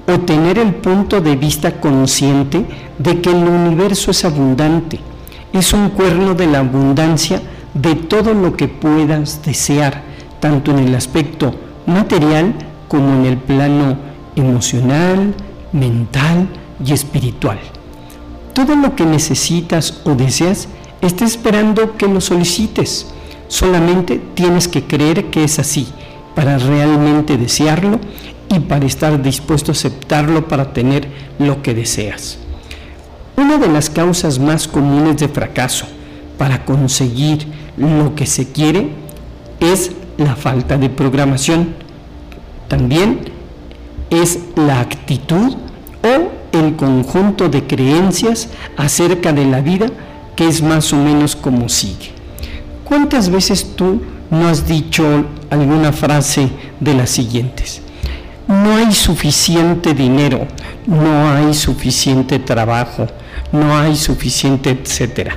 o 0.07 0.19
tener 0.21 0.57
el 0.59 0.75
punto 0.75 1.19
de 1.19 1.35
vista 1.35 1.81
consciente 1.81 2.65
de 2.97 3.19
que 3.19 3.31
el 3.31 3.43
universo 3.43 4.11
es 4.11 4.23
abundante, 4.23 5.01
es 5.51 5.73
un 5.73 5.89
cuerno 5.89 6.33
de 6.33 6.47
la 6.47 6.59
abundancia 6.59 7.41
de 7.73 7.95
todo 7.95 8.33
lo 8.33 8.55
que 8.55 8.69
puedas 8.69 9.43
desear, 9.43 10.03
tanto 10.39 10.71
en 10.71 10.79
el 10.79 10.95
aspecto 10.95 11.53
material 11.85 12.53
como 12.87 13.13
en 13.15 13.25
el 13.25 13.37
plano 13.39 13.97
emocional, 14.37 15.33
mental 15.73 16.47
y 16.81 16.93
espiritual. 16.93 17.59
Todo 18.55 18.77
lo 18.77 18.95
que 18.95 19.05
necesitas 19.05 20.01
o 20.05 20.15
deseas 20.15 20.69
está 21.01 21.25
esperando 21.25 21.97
que 21.97 22.07
lo 22.07 22.21
solicites. 22.21 23.07
Solamente 23.49 24.21
tienes 24.33 24.69
que 24.69 24.85
creer 24.85 25.25
que 25.25 25.43
es 25.43 25.59
así 25.59 25.87
para 26.35 26.57
realmente 26.57 27.37
desearlo 27.37 27.99
y 28.47 28.59
para 28.61 28.85
estar 28.85 29.21
dispuesto 29.21 29.71
a 29.71 29.73
aceptarlo 29.73 30.47
para 30.47 30.71
tener 30.71 31.09
lo 31.37 31.61
que 31.61 31.73
deseas. 31.73 32.37
Una 33.35 33.57
de 33.57 33.67
las 33.67 33.89
causas 33.89 34.39
más 34.39 34.69
comunes 34.69 35.17
de 35.17 35.27
fracaso 35.27 35.85
para 36.37 36.63
conseguir 36.63 37.45
lo 37.75 38.15
que 38.15 38.25
se 38.25 38.53
quiere 38.53 38.87
es 39.59 39.91
la 40.17 40.37
falta 40.37 40.77
de 40.77 40.89
programación. 40.89 41.75
También 42.69 43.19
es 44.09 44.39
la 44.55 44.79
actitud 44.79 45.57
o 46.03 46.44
el 46.59 46.75
conjunto 46.75 47.49
de 47.49 47.65
creencias 47.65 48.49
acerca 48.77 49.33
de 49.33 49.45
la 49.45 49.61
vida 49.61 49.87
que 50.35 50.47
es 50.47 50.61
más 50.61 50.91
o 50.93 50.97
menos 50.97 51.35
como 51.35 51.69
sigue. 51.69 52.11
¿Cuántas 52.83 53.29
veces 53.29 53.75
tú 53.75 54.01
no 54.29 54.47
has 54.47 54.67
dicho 54.67 55.25
alguna 55.49 55.91
frase 55.91 56.49
de 56.79 56.93
las 56.93 57.09
siguientes? 57.09 57.81
No 58.47 58.75
hay 58.75 58.93
suficiente 58.93 59.93
dinero, 59.93 60.47
no 60.85 61.31
hay 61.31 61.53
suficiente 61.53 62.37
trabajo, 62.37 63.07
no 63.51 63.75
hay 63.75 63.95
suficiente, 63.95 64.69
etcétera. 64.69 65.33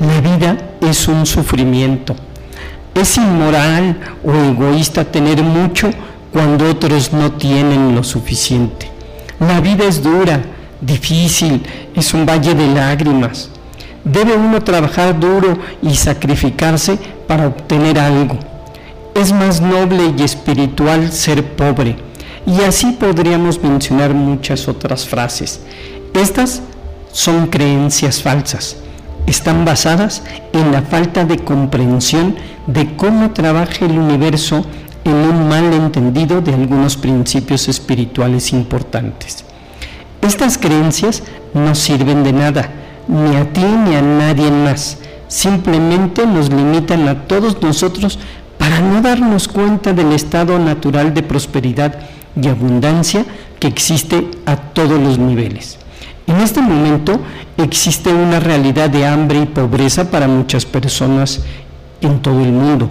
La 0.00 0.20
vida 0.20 0.56
es 0.80 1.08
un 1.08 1.26
sufrimiento. 1.26 2.14
Es 2.94 3.16
inmoral 3.16 3.98
o 4.24 4.32
egoísta 4.32 5.04
tener 5.04 5.42
mucho 5.42 5.90
cuando 6.32 6.70
otros 6.70 7.12
no 7.12 7.32
tienen 7.32 7.94
lo 7.94 8.02
suficiente. 8.02 8.97
La 9.40 9.60
vida 9.60 9.84
es 9.84 10.02
dura, 10.02 10.42
difícil, 10.80 11.62
es 11.94 12.12
un 12.12 12.26
valle 12.26 12.54
de 12.54 12.66
lágrimas. 12.74 13.50
Debe 14.02 14.34
uno 14.34 14.60
trabajar 14.62 15.18
duro 15.18 15.58
y 15.80 15.94
sacrificarse 15.94 16.98
para 17.28 17.46
obtener 17.46 18.00
algo. 18.00 18.36
Es 19.14 19.32
más 19.32 19.60
noble 19.60 20.12
y 20.16 20.22
espiritual 20.22 21.12
ser 21.12 21.44
pobre. 21.54 21.96
Y 22.46 22.62
así 22.62 22.92
podríamos 22.92 23.62
mencionar 23.62 24.12
muchas 24.12 24.66
otras 24.66 25.06
frases. 25.06 25.60
Estas 26.14 26.62
son 27.12 27.46
creencias 27.46 28.20
falsas. 28.20 28.76
Están 29.26 29.64
basadas 29.64 30.22
en 30.52 30.72
la 30.72 30.82
falta 30.82 31.24
de 31.24 31.38
comprensión 31.38 32.34
de 32.66 32.96
cómo 32.96 33.30
trabaja 33.30 33.84
el 33.84 33.98
universo 33.98 34.64
en 35.08 35.14
un 35.14 35.48
mal 35.48 35.72
entendido 35.72 36.40
de 36.40 36.54
algunos 36.54 36.96
principios 36.96 37.68
espirituales 37.68 38.52
importantes. 38.52 39.44
Estas 40.22 40.58
creencias 40.58 41.22
no 41.54 41.74
sirven 41.74 42.22
de 42.22 42.32
nada 42.32 42.70
ni 43.08 43.36
a 43.36 43.52
ti 43.52 43.62
ni 43.62 43.96
a 43.96 44.02
nadie 44.02 44.50
más. 44.50 44.98
Simplemente 45.28 46.26
nos 46.26 46.50
limitan 46.50 47.08
a 47.08 47.26
todos 47.26 47.60
nosotros 47.62 48.18
para 48.58 48.80
no 48.80 49.00
darnos 49.00 49.48
cuenta 49.48 49.92
del 49.92 50.12
estado 50.12 50.58
natural 50.58 51.14
de 51.14 51.22
prosperidad 51.22 51.98
y 52.40 52.48
abundancia 52.48 53.24
que 53.58 53.68
existe 53.68 54.30
a 54.46 54.56
todos 54.56 55.00
los 55.00 55.18
niveles. 55.18 55.78
En 56.26 56.36
este 56.36 56.60
momento 56.60 57.20
existe 57.56 58.12
una 58.12 58.38
realidad 58.38 58.90
de 58.90 59.06
hambre 59.06 59.40
y 59.40 59.46
pobreza 59.46 60.10
para 60.10 60.28
muchas 60.28 60.66
personas 60.66 61.40
en 62.00 62.20
todo 62.20 62.40
el 62.40 62.52
mundo, 62.52 62.88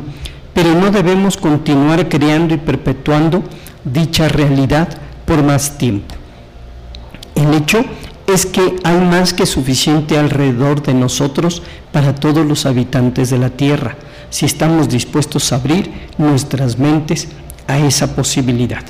pero 0.58 0.74
no 0.74 0.90
debemos 0.90 1.38
continuar 1.38 2.10
creando 2.10 2.56
y 2.56 2.58
perpetuando 2.58 3.44
dicha 3.84 4.28
realidad 4.28 4.90
por 5.24 5.44
más 5.44 5.78
tiempo. 5.78 6.16
El 7.36 7.54
hecho 7.54 7.86
es 8.26 8.48
que 8.48 8.76
hay 8.84 8.98
más 8.98 9.36
que 9.36 9.46
suficiente 9.46 10.18
alrededor 10.18 10.82
de 10.82 10.96
nosotros 10.96 11.62
para 11.92 12.16
todos 12.16 12.44
los 12.44 12.66
habitantes 12.66 13.30
de 13.30 13.38
la 13.38 13.52
Tierra, 13.52 13.98
si 14.32 14.48
estamos 14.48 14.90
dispuestos 14.90 15.52
a 15.52 15.58
abrir 15.58 15.92
nuestras 16.18 16.80
mentes 16.80 17.28
a 17.68 17.78
esa 17.78 18.16
posibilidad. 18.16 18.84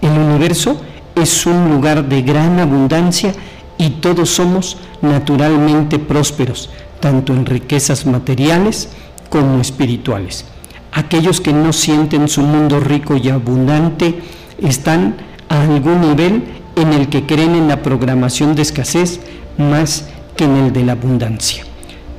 El 0.00 0.12
universo 0.12 0.80
es 1.16 1.46
un 1.46 1.68
lugar 1.68 2.08
de 2.08 2.22
gran 2.22 2.60
abundancia 2.60 3.32
y 3.76 3.90
todos 3.90 4.30
somos 4.30 4.76
naturalmente 5.02 5.98
prósperos, 5.98 6.70
tanto 7.00 7.32
en 7.32 7.44
riquezas 7.44 8.06
materiales 8.06 8.90
como 9.28 9.60
espirituales. 9.60 10.44
Aquellos 10.92 11.40
que 11.40 11.52
no 11.52 11.72
sienten 11.72 12.28
su 12.28 12.42
mundo 12.42 12.80
rico 12.80 13.16
y 13.16 13.28
abundante 13.28 14.20
están 14.60 15.16
a 15.48 15.62
algún 15.62 16.00
nivel 16.00 16.44
en 16.76 16.92
el 16.92 17.08
que 17.08 17.26
creen 17.26 17.54
en 17.54 17.68
la 17.68 17.82
programación 17.82 18.54
de 18.54 18.62
escasez 18.62 19.20
más 19.58 20.08
que 20.36 20.44
en 20.44 20.56
el 20.56 20.72
de 20.72 20.84
la 20.84 20.92
abundancia. 20.92 21.64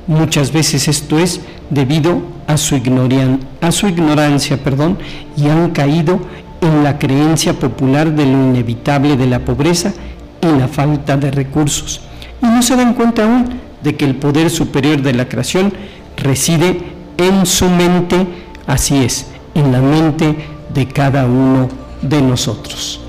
Muchas 0.06 0.52
veces 0.52 0.88
esto 0.88 1.18
es 1.18 1.40
debido 1.70 2.22
a 2.46 2.56
su, 2.56 2.80
a 3.60 3.72
su 3.72 3.86
ignorancia 3.86 4.62
perdón, 4.62 4.98
y 5.36 5.48
han 5.48 5.70
caído 5.70 6.20
en 6.60 6.84
la 6.84 6.98
creencia 6.98 7.54
popular 7.54 8.14
de 8.14 8.26
lo 8.26 8.32
inevitable 8.32 9.16
de 9.16 9.26
la 9.26 9.44
pobreza 9.44 9.92
y 10.42 10.58
la 10.58 10.68
falta 10.68 11.16
de 11.16 11.30
recursos. 11.30 12.00
Y 12.42 12.46
no 12.46 12.62
se 12.62 12.76
dan 12.76 12.94
cuenta 12.94 13.24
aún 13.24 13.60
de 13.82 13.96
que 13.96 14.04
el 14.04 14.16
poder 14.16 14.50
superior 14.50 15.00
de 15.00 15.14
la 15.14 15.28
creación 15.28 15.72
reside 16.16 16.80
en 17.16 17.46
su 17.46 17.68
mente, 17.68 18.26
así 18.70 19.04
es, 19.04 19.26
en 19.54 19.72
la 19.72 19.80
mente 19.80 20.36
de 20.72 20.86
cada 20.86 21.26
uno 21.26 21.68
de 22.00 22.22
nosotros. 22.22 23.00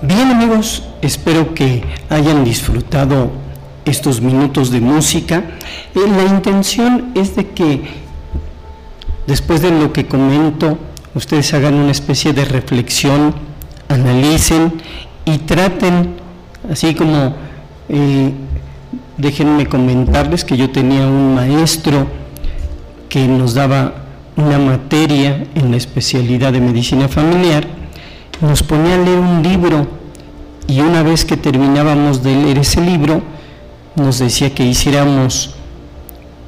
Bien 0.00 0.30
amigos, 0.30 0.84
espero 1.02 1.54
que 1.54 1.82
hayan 2.08 2.44
disfrutado 2.44 3.32
estos 3.84 4.20
minutos 4.20 4.70
de 4.70 4.80
música. 4.80 5.42
Eh, 5.92 5.98
la 6.06 6.22
intención 6.22 7.10
es 7.16 7.34
de 7.34 7.48
que 7.48 7.82
después 9.26 9.60
de 9.60 9.72
lo 9.72 9.92
que 9.92 10.06
comento, 10.06 10.78
ustedes 11.16 11.52
hagan 11.52 11.74
una 11.74 11.90
especie 11.90 12.32
de 12.32 12.44
reflexión, 12.44 13.34
analicen 13.88 14.74
y 15.24 15.38
traten, 15.38 16.14
así 16.70 16.94
como 16.94 17.34
eh, 17.88 18.32
déjenme 19.16 19.66
comentarles 19.66 20.44
que 20.44 20.56
yo 20.56 20.70
tenía 20.70 21.08
un 21.08 21.34
maestro 21.34 22.06
que 23.08 23.26
nos 23.26 23.52
daba 23.52 23.94
una 24.36 24.60
materia 24.60 25.44
en 25.56 25.72
la 25.72 25.76
especialidad 25.76 26.52
de 26.52 26.60
medicina 26.60 27.08
familiar, 27.08 27.77
nos 28.40 28.62
ponía 28.62 28.94
a 28.94 28.98
leer 28.98 29.18
un 29.18 29.42
libro 29.42 29.86
y 30.66 30.80
una 30.80 31.02
vez 31.02 31.24
que 31.24 31.36
terminábamos 31.36 32.22
de 32.22 32.34
leer 32.34 32.58
ese 32.58 32.80
libro, 32.80 33.22
nos 33.96 34.18
decía 34.18 34.54
que 34.54 34.64
hiciéramos 34.64 35.54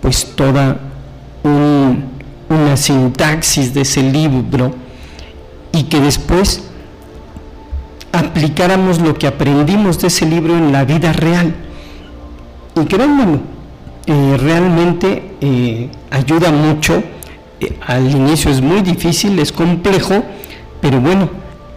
pues 0.00 0.34
toda 0.36 0.78
una 1.42 2.76
sintaxis 2.76 3.72
de 3.72 3.80
ese 3.82 4.02
libro 4.02 4.72
y 5.72 5.84
que 5.84 6.00
después 6.00 6.62
aplicáramos 8.12 9.00
lo 9.00 9.14
que 9.14 9.26
aprendimos 9.26 9.98
de 10.00 10.08
ese 10.08 10.26
libro 10.26 10.56
en 10.56 10.72
la 10.72 10.84
vida 10.84 11.12
real. 11.12 11.54
Y 12.80 12.84
créanmelo, 12.86 13.40
eh, 14.06 14.36
realmente 14.38 15.36
eh, 15.40 15.88
ayuda 16.10 16.50
mucho. 16.50 17.02
Eh, 17.60 17.78
al 17.86 18.10
inicio 18.10 18.50
es 18.50 18.60
muy 18.60 18.80
difícil, 18.82 19.38
es 19.38 19.52
complejo, 19.52 20.24
pero 20.80 21.00
bueno, 21.00 21.28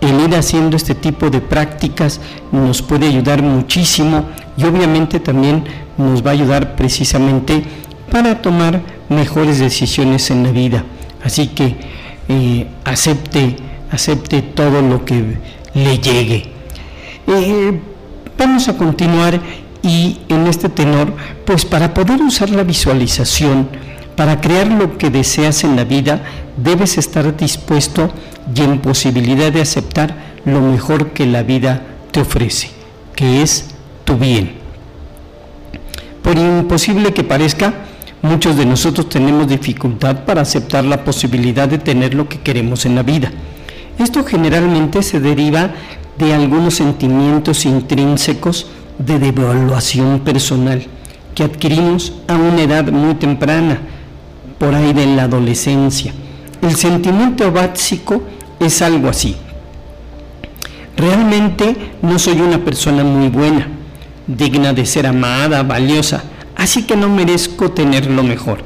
el 0.06 0.20
ir 0.20 0.36
haciendo 0.36 0.76
este 0.78 0.96
tipo 0.96 1.30
de 1.30 1.42
prácticas 1.42 2.20
nos 2.52 2.82
puede 2.82 3.08
ayudar 3.08 3.42
muchísimo 3.42 4.26
y 4.58 4.66
obviamente 4.66 5.20
también 5.20 5.64
nos 5.98 6.26
va 6.26 6.32
a 6.32 6.34
ayudar 6.34 6.76
precisamente 6.76 7.64
para 8.12 8.42
tomar 8.42 8.82
mejores 9.10 9.60
decisiones 9.60 10.30
en 10.32 10.44
la 10.44 10.52
vida. 10.52 10.84
Así 11.24 11.48
que 11.48 11.76
acepte, 12.84 13.56
acepte 13.92 14.42
todo 14.42 14.82
lo 14.82 15.06
que 15.06 15.38
le 15.74 15.98
llegue. 16.00 16.52
vamos 18.38 18.68
a 18.68 18.78
continuar 18.78 19.40
y 19.82 20.20
en 20.30 20.48
este 20.48 20.70
tenor, 20.70 21.14
pues 21.46 21.66
para 21.66 21.94
poder 21.94 22.22
usar 22.22 22.50
la 22.50 22.64
visualización, 22.64 23.68
para 24.16 24.42
crear 24.42 24.68
lo 24.68 24.98
que 24.98 25.10
deseas 25.10 25.64
en 25.64 25.76
la 25.76 25.84
vida, 25.84 26.22
debes 26.58 26.98
estar 26.98 27.36
dispuesto 27.36 28.12
y 28.54 28.62
en 28.62 28.80
posibilidad 28.80 29.52
de 29.52 29.62
aceptar 29.62 30.16
lo 30.46 30.62
mejor 30.62 31.12
que 31.12 31.26
la 31.26 31.44
vida 31.44 31.82
te 32.12 32.22
ofrece, 32.22 32.70
que 33.16 33.42
es 33.42 33.70
tu 34.06 34.18
bien. 34.18 34.54
Por 36.22 36.38
imposible 36.38 37.14
que 37.14 37.24
parezca, 37.24 37.74
muchos 38.22 38.56
de 38.56 38.66
nosotros 38.66 39.10
tenemos 39.10 39.48
dificultad 39.48 40.24
para 40.26 40.42
aceptar 40.42 40.84
la 40.86 41.04
posibilidad 41.04 41.68
de 41.68 41.80
tener 41.80 42.14
lo 42.14 42.30
que 42.30 42.40
queremos 42.40 42.86
en 42.86 42.96
la 42.96 43.04
vida. 43.04 43.32
Esto 44.00 44.24
generalmente 44.24 45.04
se 45.04 45.20
deriva 45.20 45.72
de 46.18 46.34
algunos 46.34 46.76
sentimientos 46.76 47.66
intrínsecos 47.66 48.68
de 48.98 49.20
devaluación 49.20 50.20
personal 50.20 50.86
que 51.34 51.44
adquirimos 51.44 52.14
a 52.28 52.36
una 52.36 52.62
edad 52.62 52.92
muy 52.92 53.16
temprana, 53.16 53.80
por 54.58 54.74
ahí 54.76 54.94
de 54.94 55.06
la 55.08 55.24
adolescencia. 55.24 56.14
El 56.62 56.76
sentimiento 56.76 57.52
básico 57.52 58.24
es 58.60 58.82
algo 58.82 59.10
así. 59.10 59.36
Realmente 60.96 61.76
no 62.02 62.20
soy 62.20 62.40
una 62.40 62.60
persona 62.60 63.04
muy 63.04 63.30
buena, 63.30 63.68
digna 64.28 64.74
de 64.74 64.86
ser 64.86 65.08
amada, 65.08 65.64
valiosa, 65.64 66.24
así 66.56 66.84
que 66.84 66.96
no 66.96 67.10
merezco 67.10 67.72
tener 67.72 68.10
lo 68.10 68.24
mejor. 68.24 68.64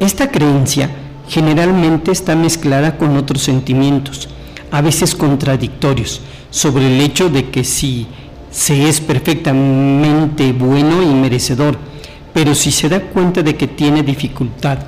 Esta 0.00 0.30
creencia 0.30 0.90
generalmente 1.28 2.12
está 2.12 2.34
mezclada 2.36 2.96
con 2.96 3.16
otros 3.16 3.42
sentimientos, 3.42 4.28
a 4.70 4.80
veces 4.80 5.14
contradictorios, 5.14 6.20
sobre 6.50 6.86
el 6.86 7.00
hecho 7.00 7.28
de 7.28 7.50
que 7.50 7.64
si 7.64 8.06
se 8.50 8.88
es 8.88 9.00
perfectamente 9.00 10.52
bueno 10.52 11.02
y 11.02 11.06
merecedor, 11.06 11.76
pero 12.32 12.54
si 12.54 12.70
se 12.70 12.88
da 12.88 13.00
cuenta 13.00 13.42
de 13.42 13.56
que 13.56 13.66
tiene 13.66 14.02
dificultad 14.02 14.78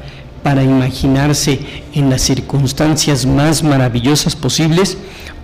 para 0.42 0.62
imaginarse 0.62 1.60
en 1.94 2.10
las 2.10 2.22
circunstancias 2.22 3.26
más 3.26 3.62
maravillosas 3.62 4.36
posibles, 4.36 4.98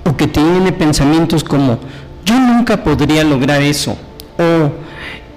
o 0.05 0.17
que 0.17 0.27
tiene 0.27 0.73
pensamientos 0.73 1.43
como 1.45 1.79
yo 2.25 2.39
nunca 2.39 2.83
podría 2.83 3.25
lograr 3.25 3.63
eso, 3.63 3.97
o 4.39 4.71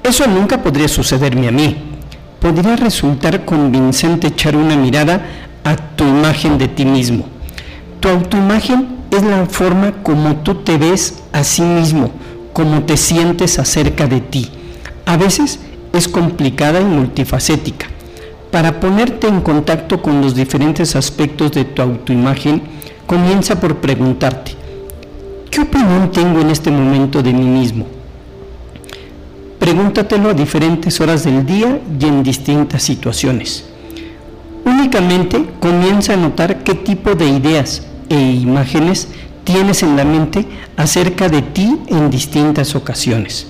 eso 0.07 0.27
nunca 0.27 0.61
podría 0.61 0.87
sucederme 0.87 1.47
a 1.47 1.51
mí, 1.51 1.75
podría 2.39 2.75
resultar 2.75 3.45
convincente 3.45 4.27
echar 4.27 4.55
una 4.55 4.75
mirada 4.75 5.25
a 5.63 5.75
tu 5.75 6.03
imagen 6.03 6.57
de 6.57 6.67
ti 6.67 6.85
mismo. 6.85 7.25
Tu 7.99 8.07
autoimagen 8.07 8.87
es 9.11 9.23
la 9.23 9.45
forma 9.45 9.91
como 10.03 10.37
tú 10.37 10.55
te 10.55 10.77
ves 10.77 11.21
a 11.33 11.43
sí 11.43 11.61
mismo, 11.61 12.11
cómo 12.53 12.83
te 12.83 12.97
sientes 12.97 13.59
acerca 13.59 14.07
de 14.07 14.21
ti. 14.21 14.49
A 15.05 15.17
veces 15.17 15.59
es 15.93 16.07
complicada 16.07 16.79
y 16.79 16.85
multifacética. 16.85 17.87
Para 18.51 18.79
ponerte 18.79 19.27
en 19.27 19.41
contacto 19.41 20.01
con 20.01 20.21
los 20.21 20.33
diferentes 20.33 20.95
aspectos 20.95 21.51
de 21.51 21.65
tu 21.65 21.83
autoimagen, 21.83 22.61
comienza 23.05 23.59
por 23.59 23.75
preguntarte, 23.75 24.53
¿qué 25.51 25.61
opinión 25.61 26.11
tengo 26.11 26.41
en 26.41 26.49
este 26.49 26.71
momento 26.71 27.21
de 27.21 27.31
mí 27.31 27.45
mismo? 27.45 27.85
Pregúntatelo 29.59 30.29
a 30.29 30.33
diferentes 30.33 30.99
horas 30.99 31.25
del 31.25 31.45
día 31.45 31.79
y 31.99 32.05
en 32.05 32.23
distintas 32.23 32.81
situaciones. 32.81 33.65
Únicamente 34.65 35.45
comienza 35.59 36.13
a 36.13 36.17
notar 36.17 36.63
qué 36.63 36.73
tipo 36.73 37.13
de 37.13 37.27
ideas 37.27 37.83
e 38.09 38.19
imágenes 38.19 39.09
tienes 39.43 39.83
en 39.83 39.95
la 39.95 40.05
mente 40.05 40.47
acerca 40.75 41.29
de 41.29 41.43
ti 41.43 41.77
en 41.87 42.09
distintas 42.09 42.73
ocasiones. 42.73 43.45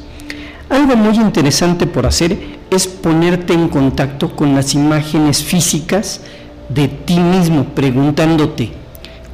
Algo 0.69 0.97
muy 0.97 1.15
interesante 1.15 1.87
por 1.87 2.05
hacer 2.05 2.58
es 2.69 2.87
ponerte 2.87 3.53
en 3.53 3.69
contacto 3.69 4.35
con 4.35 4.55
las 4.55 4.73
imágenes 4.73 5.43
físicas 5.43 6.21
de 6.69 6.87
ti 6.87 7.19
mismo, 7.19 7.65
preguntándote, 7.65 8.71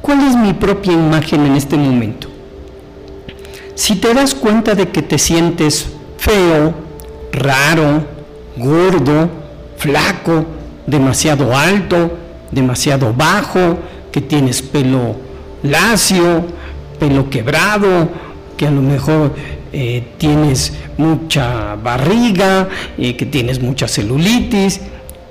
¿cuál 0.00 0.26
es 0.26 0.36
mi 0.36 0.52
propia 0.54 0.92
imagen 0.92 1.46
en 1.46 1.56
este 1.56 1.76
momento? 1.76 2.28
Si 3.74 3.96
te 3.96 4.14
das 4.14 4.34
cuenta 4.34 4.74
de 4.74 4.88
que 4.88 5.02
te 5.02 5.18
sientes 5.18 5.86
feo, 6.16 6.74
raro, 7.32 8.04
gordo, 8.56 9.28
flaco, 9.76 10.46
demasiado 10.86 11.54
alto, 11.54 12.16
demasiado 12.50 13.12
bajo, 13.12 13.78
que 14.10 14.22
tienes 14.22 14.62
pelo 14.62 15.16
lacio, 15.62 16.46
pelo 16.98 17.28
quebrado, 17.28 18.08
que 18.56 18.66
a 18.66 18.70
lo 18.70 18.80
mejor 18.80 19.34
eh, 19.78 20.02
tienes 20.16 20.72
mucha 20.96 21.74
barriga, 21.76 22.66
que 22.96 23.26
tienes 23.26 23.60
mucha 23.60 23.86
celulitis, 23.86 24.80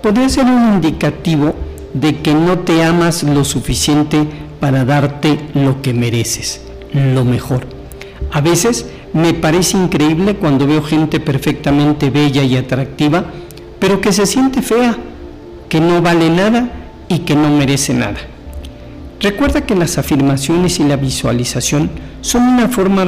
podría 0.03 0.29
ser 0.29 0.45
un 0.45 0.75
indicativo 0.75 1.55
de 1.95 2.17
que 2.17 2.35
no 2.35 2.59
te 2.59 2.83
amas 2.83 3.23
lo 3.23 3.43
suficiente 3.43 4.23
para 4.59 4.85
darte 4.85 5.39
lo 5.55 5.81
que 5.81 5.95
mereces, 5.95 6.61
lo 6.93 7.25
mejor. 7.25 7.65
A 8.31 8.39
veces 8.39 8.85
me 9.13 9.33
parece 9.33 9.77
increíble 9.77 10.35
cuando 10.35 10.67
veo 10.67 10.83
gente 10.83 11.19
perfectamente 11.19 12.11
bella 12.11 12.43
y 12.43 12.55
atractiva, 12.55 13.25
pero 13.79 13.99
que 13.99 14.13
se 14.13 14.27
siente 14.27 14.61
fea, 14.61 14.95
que 15.69 15.79
no 15.79 16.03
vale 16.03 16.29
nada 16.29 16.69
y 17.07 17.19
que 17.19 17.33
no 17.33 17.49
merece 17.49 17.95
nada. 17.95 18.19
Recuerda 19.19 19.61
que 19.61 19.73
las 19.73 19.97
afirmaciones 19.97 20.79
y 20.79 20.83
la 20.83 20.97
visualización 20.97 21.89
son 22.21 22.43
una 22.43 22.67
forma, 22.67 23.05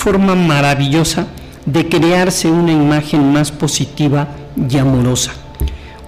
forma 0.00 0.34
maravillosa 0.34 1.26
de 1.66 1.86
crearse 1.86 2.50
una 2.50 2.72
imagen 2.72 3.32
más 3.34 3.52
positiva 3.52 4.28
y 4.56 4.78
amorosa. 4.78 5.32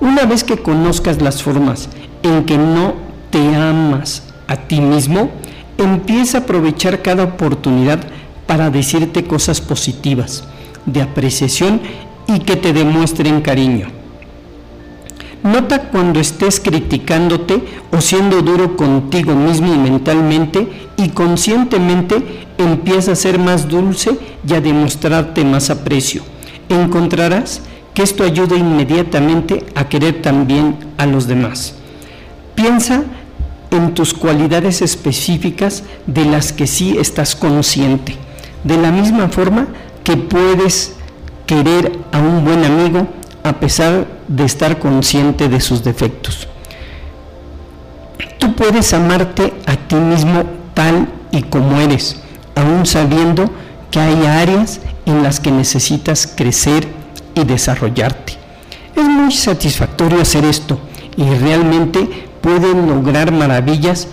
Una 0.01 0.25
vez 0.25 0.43
que 0.45 0.57
conozcas 0.57 1.21
las 1.21 1.43
formas 1.43 1.91
en 2.23 2.45
que 2.45 2.57
no 2.57 2.95
te 3.31 3.55
amas 3.55 4.23
a 4.49 4.57
ti 4.57 4.81
mismo, 4.81 5.31
empieza 5.77 6.39
a 6.39 6.41
aprovechar 6.41 7.03
cada 7.03 7.25
oportunidad 7.25 8.01
para 8.47 8.71
decirte 8.71 9.25
cosas 9.25 9.61
positivas, 9.61 10.45
de 10.87 11.03
apreciación 11.03 11.83
y 12.27 12.39
que 12.41 12.57
te 12.57 12.73
demuestren 12.73 13.43
cariño. 13.43 13.89
Nota 15.43 15.89
cuando 15.91 16.21
estés 16.21 16.61
criticándote 16.61 17.63
o 17.91 18.01
siendo 18.01 18.43
duro 18.43 18.77
contigo 18.77 19.35
mismo 19.35 19.75
y 19.75 19.79
mentalmente 19.79 20.69
y 20.97 21.09
conscientemente 21.09 22.47
empieza 22.59 23.13
a 23.13 23.17
ser 23.17 23.39
más 23.39 23.69
dulce 23.69 24.17
y 24.47 24.55
a 24.55 24.61
demostrarte 24.61 25.45
más 25.45 25.71
aprecio. 25.71 26.23
Encontrarás 26.69 27.63
que 27.93 28.03
esto 28.03 28.23
ayuda 28.23 28.57
inmediatamente 28.57 29.67
a 29.75 29.89
querer 29.89 30.23
también 30.23 30.77
a 30.97 31.07
los 31.07 31.27
demás. 31.27 31.75
Piensa 32.55 33.03
en 33.73 33.95
tus 33.95 34.15
cualidades 34.15 34.81
específicas 34.81 35.83
de 36.07 36.25
las 36.25 36.53
que 36.53 36.67
sí 36.67 36.97
estás 36.99 37.35
consciente. 37.35 38.17
de 38.65 38.77
la 38.77 38.93
misma 38.93 39.29
forma 39.29 39.67
que 40.05 40.17
puedes 40.17 40.95
querer 41.47 41.99
a 42.13 42.21
un 42.21 42.45
buen 42.45 42.65
amigo 42.65 43.09
a 43.43 43.55
pesar 43.55 44.07
de 44.35 44.45
estar 44.45 44.79
consciente 44.79 45.49
de 45.49 45.61
sus 45.61 45.85
defectos. 45.85 46.49
Tú 48.39 48.55
puedes 48.55 48.93
amarte 48.93 49.53
a 49.67 49.77
ti 49.77 49.97
mismo 49.97 50.45
tal 50.75 51.09
y 51.31 51.43
como 51.43 51.81
eres, 51.81 52.21
aún 52.55 52.87
sabiendo 52.87 53.51
que 53.91 54.01
hay 54.01 54.27
áreas 54.27 54.81
en 55.07 55.23
las 55.23 55.39
que 55.39 55.51
necesitas 55.51 56.27
crecer 56.27 56.89
y 57.35 57.45
desarrollarte. 57.45 58.35
Es 58.97 59.05
muy 59.05 59.33
satisfactorio 59.33 60.21
hacer 60.21 60.45
esto 60.45 60.79
y 61.17 61.25
realmente 61.25 62.29
pueden 62.41 62.89
lograr 62.89 63.33
maravillas 63.33 64.09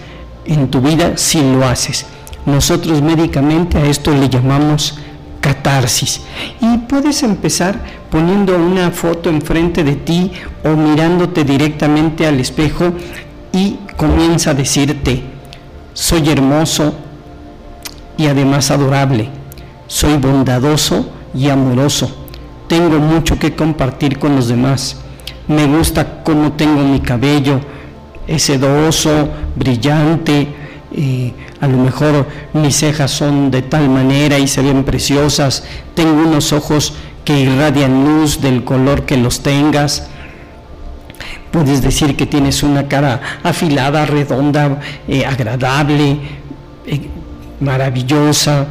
en 0.46 0.70
tu 0.70 0.82
vida 0.82 1.14
si 1.16 1.42
lo 1.42 1.66
haces. 1.66 2.06
Nosotros 2.46 3.02
médicamente 3.02 3.78
a 3.78 3.86
esto 3.86 4.12
le 4.12 4.30
llamamos 4.30 5.00
catarsis. 5.40 6.22
Y 6.62 6.78
puedes 6.80 7.24
empezar 7.24 7.80
poniendo 8.10 8.58
una 8.58 8.92
foto 8.92 9.30
enfrente 9.30 9.84
de 9.84 9.96
ti 9.96 10.32
o 10.64 10.70
mirándote 10.70 11.44
directamente 11.44 12.26
al 12.28 12.40
espejo 12.40 12.94
y 13.52 13.78
comienza 13.98 14.52
a 14.52 14.54
decirte, 14.54 15.24
soy 15.94 16.30
hermoso 16.30 16.94
y 18.18 18.28
además 18.28 18.72
adorable, 18.72 19.30
soy 19.88 20.18
bondadoso 20.18 21.10
y 21.34 21.50
amoroso, 21.50 22.26
tengo 22.68 23.00
mucho 23.00 23.40
que 23.40 23.56
compartir 23.56 24.20
con 24.20 24.36
los 24.36 24.48
demás, 24.48 24.98
me 25.48 25.66
gusta 25.66 26.24
cómo 26.24 26.54
tengo 26.54 26.82
mi 26.84 27.00
cabello, 27.00 27.60
es 28.28 28.44
sedoso, 28.44 29.30
brillante, 29.56 30.48
a 31.62 31.68
lo 31.68 31.78
mejor 31.78 32.28
mis 32.54 32.76
cejas 32.76 33.12
son 33.12 33.52
de 33.52 33.62
tal 33.62 33.90
manera 33.90 34.38
y 34.38 34.48
se 34.48 34.62
ven 34.62 34.84
preciosas, 34.84 35.64
tengo 35.96 36.24
unos 36.24 36.52
ojos 36.52 36.94
que 37.24 37.40
irradian 37.40 38.04
luz 38.04 38.42
del 38.42 38.64
color 38.64 39.06
que 39.06 39.16
los 39.16 39.42
tengas. 39.42 40.10
Puedes 41.52 41.82
decir 41.82 42.16
que 42.16 42.26
tienes 42.26 42.64
una 42.64 42.88
cara 42.88 43.40
afilada, 43.44 44.06
redonda, 44.06 44.80
eh, 45.08 45.26
agradable, 45.26 46.18
eh, 46.86 47.08
maravillosa. 47.60 48.68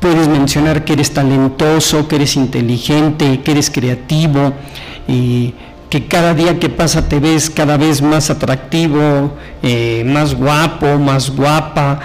Puedes 0.00 0.28
mencionar 0.28 0.84
que 0.84 0.94
eres 0.94 1.12
talentoso, 1.12 2.08
que 2.08 2.16
eres 2.16 2.36
inteligente, 2.36 3.40
que 3.42 3.52
eres 3.52 3.70
creativo. 3.70 4.52
Y 5.06 5.54
que 5.90 6.06
cada 6.06 6.34
día 6.34 6.58
que 6.58 6.68
pasa 6.68 7.08
te 7.08 7.18
ves 7.18 7.50
cada 7.50 7.76
vez 7.76 8.00
más 8.00 8.30
atractivo, 8.30 9.36
eh, 9.62 10.04
más 10.06 10.34
guapo, 10.34 10.98
más 10.98 11.30
guapa. 11.30 12.00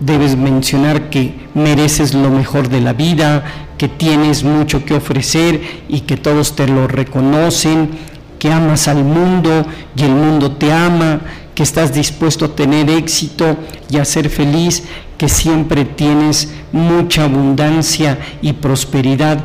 Debes 0.00 0.36
mencionar 0.36 1.10
que 1.10 1.34
mereces 1.54 2.14
lo 2.14 2.30
mejor 2.30 2.68
de 2.68 2.80
la 2.80 2.92
vida, 2.92 3.44
que 3.78 3.88
tienes 3.88 4.44
mucho 4.44 4.84
que 4.84 4.94
ofrecer 4.94 5.60
y 5.88 6.00
que 6.00 6.16
todos 6.16 6.56
te 6.56 6.66
lo 6.66 6.86
reconocen, 6.86 7.90
que 8.38 8.52
amas 8.52 8.88
al 8.88 9.04
mundo 9.04 9.66
y 9.96 10.02
el 10.02 10.12
mundo 10.12 10.52
te 10.52 10.72
ama, 10.72 11.20
que 11.54 11.62
estás 11.62 11.94
dispuesto 11.94 12.46
a 12.46 12.54
tener 12.54 12.90
éxito 12.90 13.56
y 13.90 13.98
a 13.98 14.04
ser 14.04 14.28
feliz, 14.28 14.84
que 15.16 15.28
siempre 15.28 15.84
tienes 15.84 16.52
mucha 16.72 17.24
abundancia 17.24 18.18
y 18.42 18.52
prosperidad 18.52 19.44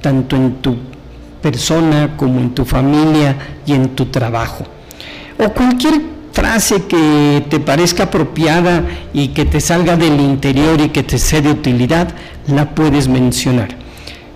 tanto 0.00 0.36
en 0.36 0.54
tu 0.56 0.89
persona, 1.42 2.16
como 2.16 2.40
en 2.40 2.54
tu 2.54 2.64
familia 2.64 3.36
y 3.66 3.72
en 3.72 3.90
tu 3.90 4.06
trabajo. 4.06 4.64
O 5.38 5.48
cualquier 5.50 6.00
frase 6.32 6.84
que 6.86 7.44
te 7.48 7.60
parezca 7.60 8.04
apropiada 8.04 8.84
y 9.12 9.28
que 9.28 9.44
te 9.44 9.60
salga 9.60 9.96
del 9.96 10.20
interior 10.20 10.80
y 10.80 10.90
que 10.90 11.02
te 11.02 11.18
sea 11.18 11.40
de 11.40 11.50
utilidad, 11.50 12.08
la 12.46 12.74
puedes 12.74 13.08
mencionar. 13.08 13.68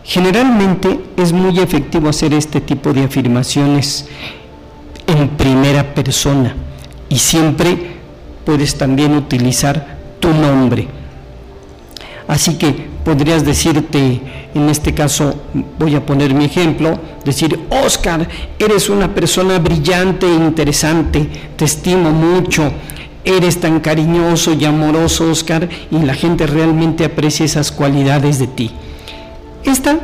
Generalmente 0.03 1.01
es 1.17 1.33
muy 1.33 1.59
efectivo 1.61 2.09
hacer 2.09 2.35
este 2.35 2.61
tipo 2.61 2.93
de 2.93 3.05
afirmaciones 3.05 4.07
en 5.07 5.29
primera 5.31 5.95
persona 5.95 6.55
y 7.09 7.19
siempre 7.19 7.95
puedes 8.45 8.77
también 8.77 9.15
utilizar 9.15 9.97
tu 10.21 10.29
nombre. 10.29 10.89
Así 12.29 12.57
que 12.57 12.94
podrías 13.05 13.45
decirte, 13.45 14.21
en 14.55 14.69
este 14.69 14.95
caso 14.95 15.35
voy 15.79 15.95
a 15.95 16.05
poner 16.05 16.35
mi 16.35 16.47
ejemplo, 16.47 16.99
decir, 17.25 17.61
Oscar, 17.71 18.27
eres 18.59 18.89
una 18.89 19.15
persona 19.15 19.59
brillante 19.59 20.27
e 20.27 20.35
interesante, 20.35 21.29
te 21.57 21.67
estimo 21.67 22.11
mucho, 22.11 22.73
eres 23.25 23.61
tan 23.61 23.81
cariñoso 23.81 24.55
y 24.55 24.65
amoroso, 24.65 25.31
Oscar, 25.31 25.69
y 25.91 25.99
la 25.99 26.15
gente 26.15 26.47
realmente 26.47 27.05
aprecia 27.05 27.45
esas 27.45 27.71
cualidades 27.71 28.39
de 28.39 28.47
ti. 28.47 28.71
Esta 29.65 29.99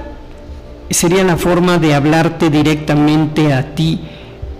sería 0.90 1.24
la 1.24 1.36
forma 1.36 1.78
de 1.78 1.94
hablarte 1.94 2.50
directamente 2.50 3.52
a 3.52 3.74
ti 3.74 4.00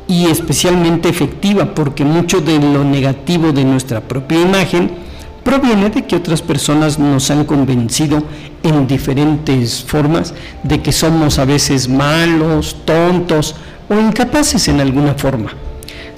y 0.07 0.27
especialmente 0.27 1.09
efectiva, 1.09 1.75
porque 1.75 2.05
mucho 2.05 2.41
de 2.41 2.59
lo 2.59 2.85
negativo 2.85 3.53
de 3.53 3.65
nuestra 3.65 4.01
propia 4.01 4.41
imagen, 4.41 5.10
proviene 5.43 5.91
de 5.91 6.07
que 6.07 6.17
otras 6.17 6.43
personas 6.43 6.99
nos 6.99 7.31
han 7.31 7.45
convencido 7.45 8.23
en 8.63 8.87
diferentes 8.87 9.83
formas 9.83 10.35
de 10.63 10.81
que 10.81 10.93
somos 10.93 11.39
a 11.39 11.45
veces 11.45 11.89
malos, 11.89 12.77
tontos 12.85 13.57
o 13.89 13.95
incapaces 13.95 14.69
en 14.69 14.81
alguna 14.81 15.15
forma. 15.15 15.51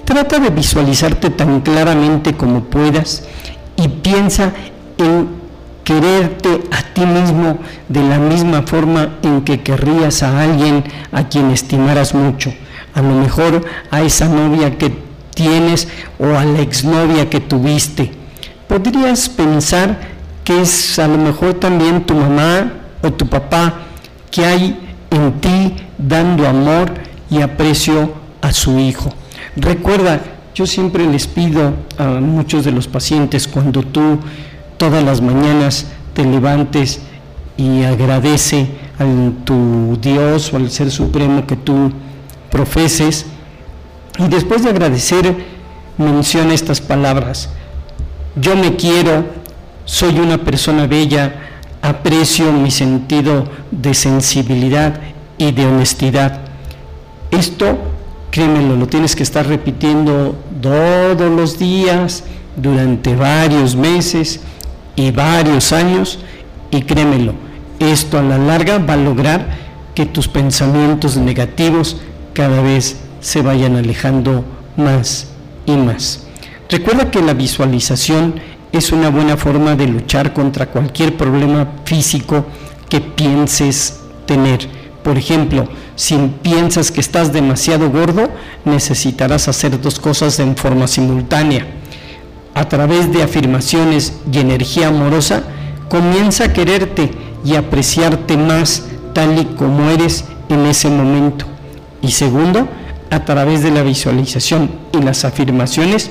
Trata 0.04 0.38
de 0.38 0.50
visualizarte 0.50 1.30
tan 1.30 1.60
claramente 1.60 2.34
como 2.34 2.64
puedas 2.64 3.24
y 3.76 3.88
piensa 3.88 4.52
en 4.98 5.28
quererte 5.84 6.62
a 6.70 6.82
ti 6.94 7.06
mismo 7.06 7.58
de 7.88 8.02
la 8.02 8.18
misma 8.18 8.62
forma 8.62 9.18
en 9.22 9.42
que 9.42 9.60
querrías 9.60 10.22
a 10.22 10.42
alguien 10.42 10.84
a 11.12 11.28
quien 11.28 11.50
estimaras 11.50 12.14
mucho. 12.14 12.52
A 12.94 13.00
lo 13.00 13.14
mejor 13.14 13.64
a 13.90 14.02
esa 14.02 14.28
novia 14.28 14.76
que 14.76 14.92
tienes 15.34 15.88
o 16.18 16.26
a 16.26 16.44
la 16.44 16.60
exnovia 16.60 17.30
que 17.30 17.40
tuviste 17.40 18.21
podrías 18.72 19.28
pensar 19.28 19.98
que 20.44 20.62
es 20.62 20.98
a 20.98 21.06
lo 21.06 21.18
mejor 21.18 21.52
también 21.52 22.06
tu 22.06 22.14
mamá 22.14 22.72
o 23.02 23.12
tu 23.12 23.26
papá 23.26 23.74
que 24.30 24.46
hay 24.46 24.78
en 25.10 25.32
ti 25.42 25.74
dando 25.98 26.48
amor 26.48 26.90
y 27.28 27.42
aprecio 27.42 28.14
a 28.40 28.50
su 28.50 28.78
hijo. 28.78 29.12
Recuerda, 29.56 30.22
yo 30.54 30.66
siempre 30.66 31.04
les 31.04 31.26
pido 31.26 31.74
a 31.98 32.04
muchos 32.04 32.64
de 32.64 32.72
los 32.72 32.88
pacientes 32.88 33.46
cuando 33.46 33.82
tú 33.82 34.18
todas 34.78 35.04
las 35.04 35.20
mañanas 35.20 35.88
te 36.14 36.24
levantes 36.24 37.02
y 37.58 37.82
agradece 37.82 38.68
a 38.98 39.04
tu 39.44 39.98
Dios 40.00 40.50
o 40.54 40.56
al 40.56 40.70
Ser 40.70 40.90
Supremo 40.90 41.46
que 41.46 41.56
tú 41.56 41.92
profeses 42.50 43.26
y 44.18 44.28
después 44.28 44.62
de 44.62 44.70
agradecer 44.70 45.36
menciona 45.98 46.54
estas 46.54 46.80
palabras 46.80 47.50
yo 48.36 48.56
me 48.56 48.76
quiero, 48.76 49.24
soy 49.84 50.18
una 50.18 50.38
persona 50.38 50.86
bella, 50.86 51.34
aprecio 51.82 52.52
mi 52.52 52.70
sentido 52.70 53.44
de 53.70 53.94
sensibilidad 53.94 55.00
y 55.38 55.52
de 55.52 55.66
honestidad. 55.66 56.40
Esto, 57.30 57.78
créemelo, 58.30 58.76
lo 58.76 58.86
tienes 58.86 59.16
que 59.16 59.22
estar 59.22 59.46
repitiendo 59.46 60.36
todos 60.60 61.30
los 61.30 61.58
días 61.58 62.24
durante 62.56 63.16
varios 63.16 63.74
meses 63.74 64.40
y 64.96 65.10
varios 65.10 65.72
años 65.72 66.18
y 66.70 66.82
créemelo, 66.82 67.34
esto 67.78 68.18
a 68.18 68.22
la 68.22 68.38
larga 68.38 68.78
va 68.78 68.94
a 68.94 68.96
lograr 68.96 69.46
que 69.94 70.06
tus 70.06 70.28
pensamientos 70.28 71.16
negativos 71.16 71.98
cada 72.32 72.62
vez 72.62 73.00
se 73.20 73.42
vayan 73.42 73.76
alejando 73.76 74.44
más 74.76 75.28
y 75.66 75.72
más. 75.72 76.26
Recuerda 76.72 77.10
que 77.10 77.20
la 77.20 77.34
visualización 77.34 78.40
es 78.72 78.92
una 78.92 79.10
buena 79.10 79.36
forma 79.36 79.76
de 79.76 79.86
luchar 79.86 80.32
contra 80.32 80.70
cualquier 80.70 81.18
problema 81.18 81.68
físico 81.84 82.46
que 82.88 83.02
pienses 83.02 84.00
tener. 84.24 84.66
Por 85.04 85.18
ejemplo, 85.18 85.68
si 85.96 86.16
piensas 86.40 86.90
que 86.90 87.02
estás 87.02 87.30
demasiado 87.30 87.90
gordo, 87.90 88.30
necesitarás 88.64 89.48
hacer 89.48 89.82
dos 89.82 90.00
cosas 90.00 90.38
en 90.38 90.56
forma 90.56 90.88
simultánea. 90.88 91.66
A 92.54 92.66
través 92.70 93.12
de 93.12 93.22
afirmaciones 93.22 94.14
y 94.32 94.38
energía 94.38 94.88
amorosa, 94.88 95.42
comienza 95.90 96.44
a 96.44 96.52
quererte 96.54 97.10
y 97.44 97.54
apreciarte 97.56 98.38
más 98.38 98.86
tal 99.12 99.38
y 99.38 99.44
como 99.56 99.90
eres 99.90 100.24
en 100.48 100.64
ese 100.64 100.88
momento. 100.88 101.44
Y 102.00 102.12
segundo, 102.12 102.66
a 103.10 103.26
través 103.26 103.62
de 103.62 103.72
la 103.72 103.82
visualización 103.82 104.70
y 104.94 105.02
las 105.02 105.26
afirmaciones, 105.26 106.10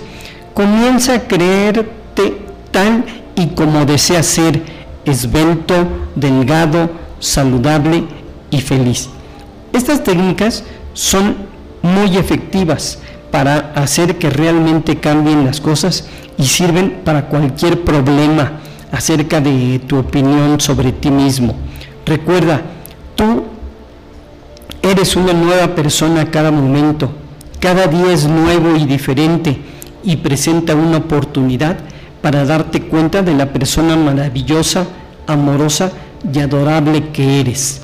comienza 0.54 1.16
a 1.16 1.28
creerte 1.28 2.45
tal 2.72 3.06
y 3.36 3.47
como 3.47 3.86
deseas 3.86 4.26
ser, 4.26 4.62
esbelto, 5.06 5.88
delgado, 6.16 6.89
saludable 7.20 8.04
y 8.49 8.62
feliz. 8.62 9.10
Estas 9.74 10.04
técnicas 10.04 10.64
son 10.93 11.36
muy 11.82 12.18
efectivas 12.18 12.99
para 13.32 13.72
hacer 13.76 14.18
que 14.18 14.30
realmente 14.30 14.97
cambien 14.97 15.45
las 15.45 15.62
cosas 15.62 16.06
y 16.38 16.45
sirven 16.45 17.02
para 17.04 17.28
cualquier 17.28 17.84
problema, 17.84 18.60
acerca 18.91 19.39
de 19.39 19.80
tu 19.88 19.97
opinión 19.97 20.60
sobre 20.60 20.91
ti 20.91 21.10
mismo. 21.10 21.56
Recuerda, 22.06 22.62
tú 23.16 23.43
eres 24.82 25.16
una 25.16 25.34
nueva 25.34 25.74
persona 25.76 26.30
cada 26.30 26.52
momento, 26.52 27.10
cada 27.60 27.88
día 27.88 28.12
es 28.12 28.26
nuevo 28.26 28.76
y 28.76 28.86
diferente 28.86 29.62
y 30.04 30.18
presenta 30.18 30.76
una 30.76 30.97
oportunidad 30.97 31.78
para 32.22 32.45
darte 32.45 32.82
cuenta 32.82 33.22
de 33.22 33.34
la 33.34 33.47
persona 33.52 33.95
maravillosa, 33.95 34.86
amorosa 35.28 35.91
y 36.32 36.39
adorable 36.39 37.10
que 37.10 37.39
eres. 37.39 37.82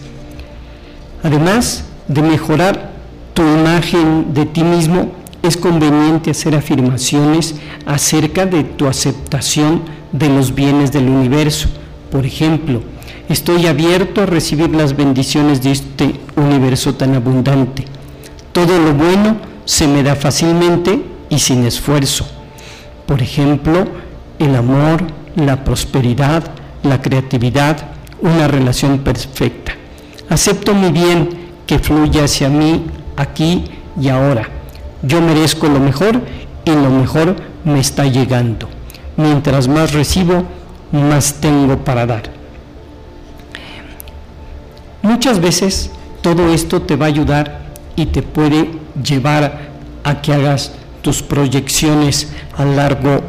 Además 1.23 1.85
de 2.07 2.21
mejorar 2.21 2.91
tu 3.33 3.41
imagen 3.41 4.33
de 4.33 4.45
ti 4.45 4.63
mismo, 4.63 5.11
es 5.43 5.57
conveniente 5.57 6.31
hacer 6.31 6.55
afirmaciones 6.55 7.55
acerca 7.85 8.45
de 8.45 8.63
tu 8.63 8.87
aceptación 8.87 9.81
de 10.11 10.29
los 10.29 10.53
bienes 10.53 10.91
del 10.91 11.09
universo. 11.09 11.69
Por 12.11 12.25
ejemplo, 12.25 12.81
estoy 13.29 13.67
abierto 13.67 14.21
a 14.21 14.25
recibir 14.25 14.69
las 14.75 14.95
bendiciones 14.95 15.61
de 15.61 15.71
este 15.71 16.19
universo 16.35 16.95
tan 16.95 17.15
abundante. 17.15 17.85
Todo 18.51 18.79
lo 18.79 18.93
bueno 18.93 19.37
se 19.65 19.87
me 19.87 20.03
da 20.03 20.15
fácilmente 20.15 21.16
y 21.29 21.39
sin 21.39 21.65
esfuerzo. 21.65 22.25
Por 23.05 23.21
ejemplo, 23.21 23.85
el 24.39 24.55
amor, 24.55 25.03
la 25.35 25.63
prosperidad, 25.63 26.43
la 26.83 27.01
creatividad, 27.01 27.77
una 28.21 28.47
relación 28.47 28.99
perfecta. 28.99 29.73
Acepto 30.29 30.73
mi 30.73 30.91
bien 30.91 31.29
que 31.65 31.79
fluye 31.79 32.23
hacia 32.23 32.49
mí 32.49 32.85
aquí 33.15 33.65
y 33.99 34.09
ahora. 34.09 34.49
Yo 35.03 35.21
merezco 35.21 35.67
lo 35.67 35.79
mejor 35.79 36.21
y 36.65 36.71
lo 36.71 36.89
mejor 36.89 37.35
me 37.63 37.79
está 37.79 38.05
llegando. 38.05 38.67
Mientras 39.15 39.67
más 39.67 39.93
recibo, 39.93 40.43
más 40.91 41.35
tengo 41.35 41.77
para 41.77 42.05
dar. 42.05 42.23
Muchas 45.01 45.39
veces 45.39 45.91
todo 46.21 46.53
esto 46.53 46.81
te 46.81 46.95
va 46.95 47.05
a 47.05 47.09
ayudar 47.09 47.61
y 47.95 48.07
te 48.07 48.21
puede 48.21 48.71
llevar 49.01 49.69
a 50.03 50.21
que 50.21 50.33
hagas 50.33 50.73
proyecciones 51.23 52.29
a 52.57 52.65
largo 52.65 53.21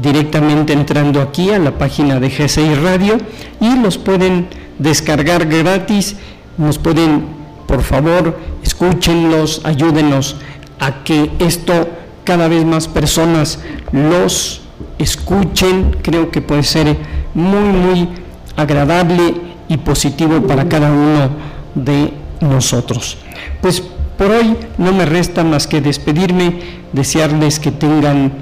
directamente 0.00 0.72
entrando 0.72 1.20
aquí 1.20 1.50
a 1.50 1.58
la 1.58 1.72
página 1.72 2.18
de 2.20 2.28
GCI 2.28 2.74
Radio 2.76 3.18
y 3.60 3.76
los 3.78 3.98
pueden 3.98 4.48
descargar 4.78 5.46
gratis, 5.46 6.16
nos 6.58 6.78
pueden, 6.78 7.26
por 7.66 7.82
favor, 7.82 8.38
escúchenlos, 8.62 9.60
ayúdenos 9.64 10.36
a 10.78 11.04
que 11.04 11.30
esto 11.38 11.88
cada 12.24 12.48
vez 12.48 12.64
más 12.64 12.88
personas 12.88 13.60
los 13.92 14.62
escuchen, 14.98 15.96
creo 16.02 16.30
que 16.30 16.40
puede 16.40 16.62
ser 16.62 16.96
muy, 17.34 17.70
muy 17.70 18.08
agradable 18.56 19.34
y 19.68 19.76
positivo 19.78 20.42
para 20.46 20.68
cada 20.68 20.90
uno 20.90 21.30
de 21.74 22.12
nosotros. 22.40 23.18
Pues 23.60 23.82
por 24.18 24.30
hoy 24.30 24.56
no 24.78 24.92
me 24.92 25.04
resta 25.04 25.44
más 25.44 25.66
que 25.66 25.80
despedirme, 25.80 26.60
desearles 26.92 27.60
que 27.60 27.70
tengan 27.70 28.32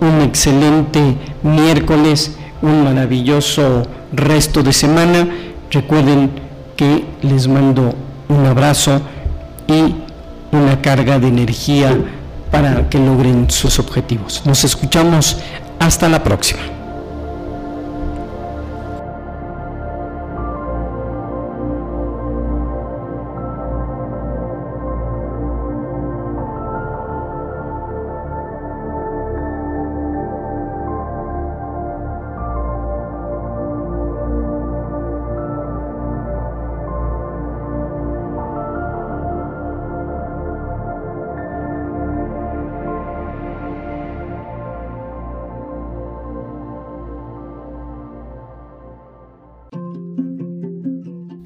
un 0.00 0.20
excelente 0.22 1.16
miércoles, 1.42 2.36
un 2.60 2.84
maravilloso 2.84 3.84
resto 4.12 4.62
de 4.62 4.72
semana. 4.72 5.28
Recuerden 5.70 6.30
que 6.76 7.04
les 7.22 7.48
mando 7.48 7.94
un 8.28 8.46
abrazo 8.46 9.00
y 9.66 9.94
una 10.54 10.80
carga 10.82 11.18
de 11.18 11.28
energía 11.28 11.96
para 12.50 12.88
que 12.90 12.98
logren 12.98 13.50
sus 13.50 13.78
objetivos. 13.78 14.42
Nos 14.44 14.64
escuchamos 14.64 15.38
hasta 15.78 16.08
la 16.08 16.22
próxima. 16.22 16.81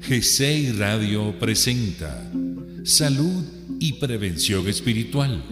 GCI 0.07 0.71
Radio 0.71 1.37
presenta 1.37 2.31
Salud 2.85 3.43
y 3.77 3.91
Prevención 3.99 4.65
Espiritual. 4.69 5.43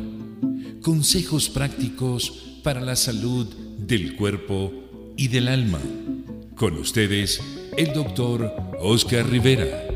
Consejos 0.81 1.49
prácticos 1.49 2.61
para 2.63 2.79
la 2.79 2.95
salud 2.95 3.53
del 3.77 4.15
cuerpo 4.15 4.71
y 5.17 5.27
del 5.27 5.49
alma. 5.49 5.81
Con 6.55 6.77
ustedes, 6.77 7.41
el 7.75 7.91
doctor 7.91 8.49
Oscar 8.79 9.29
Rivera. 9.29 9.94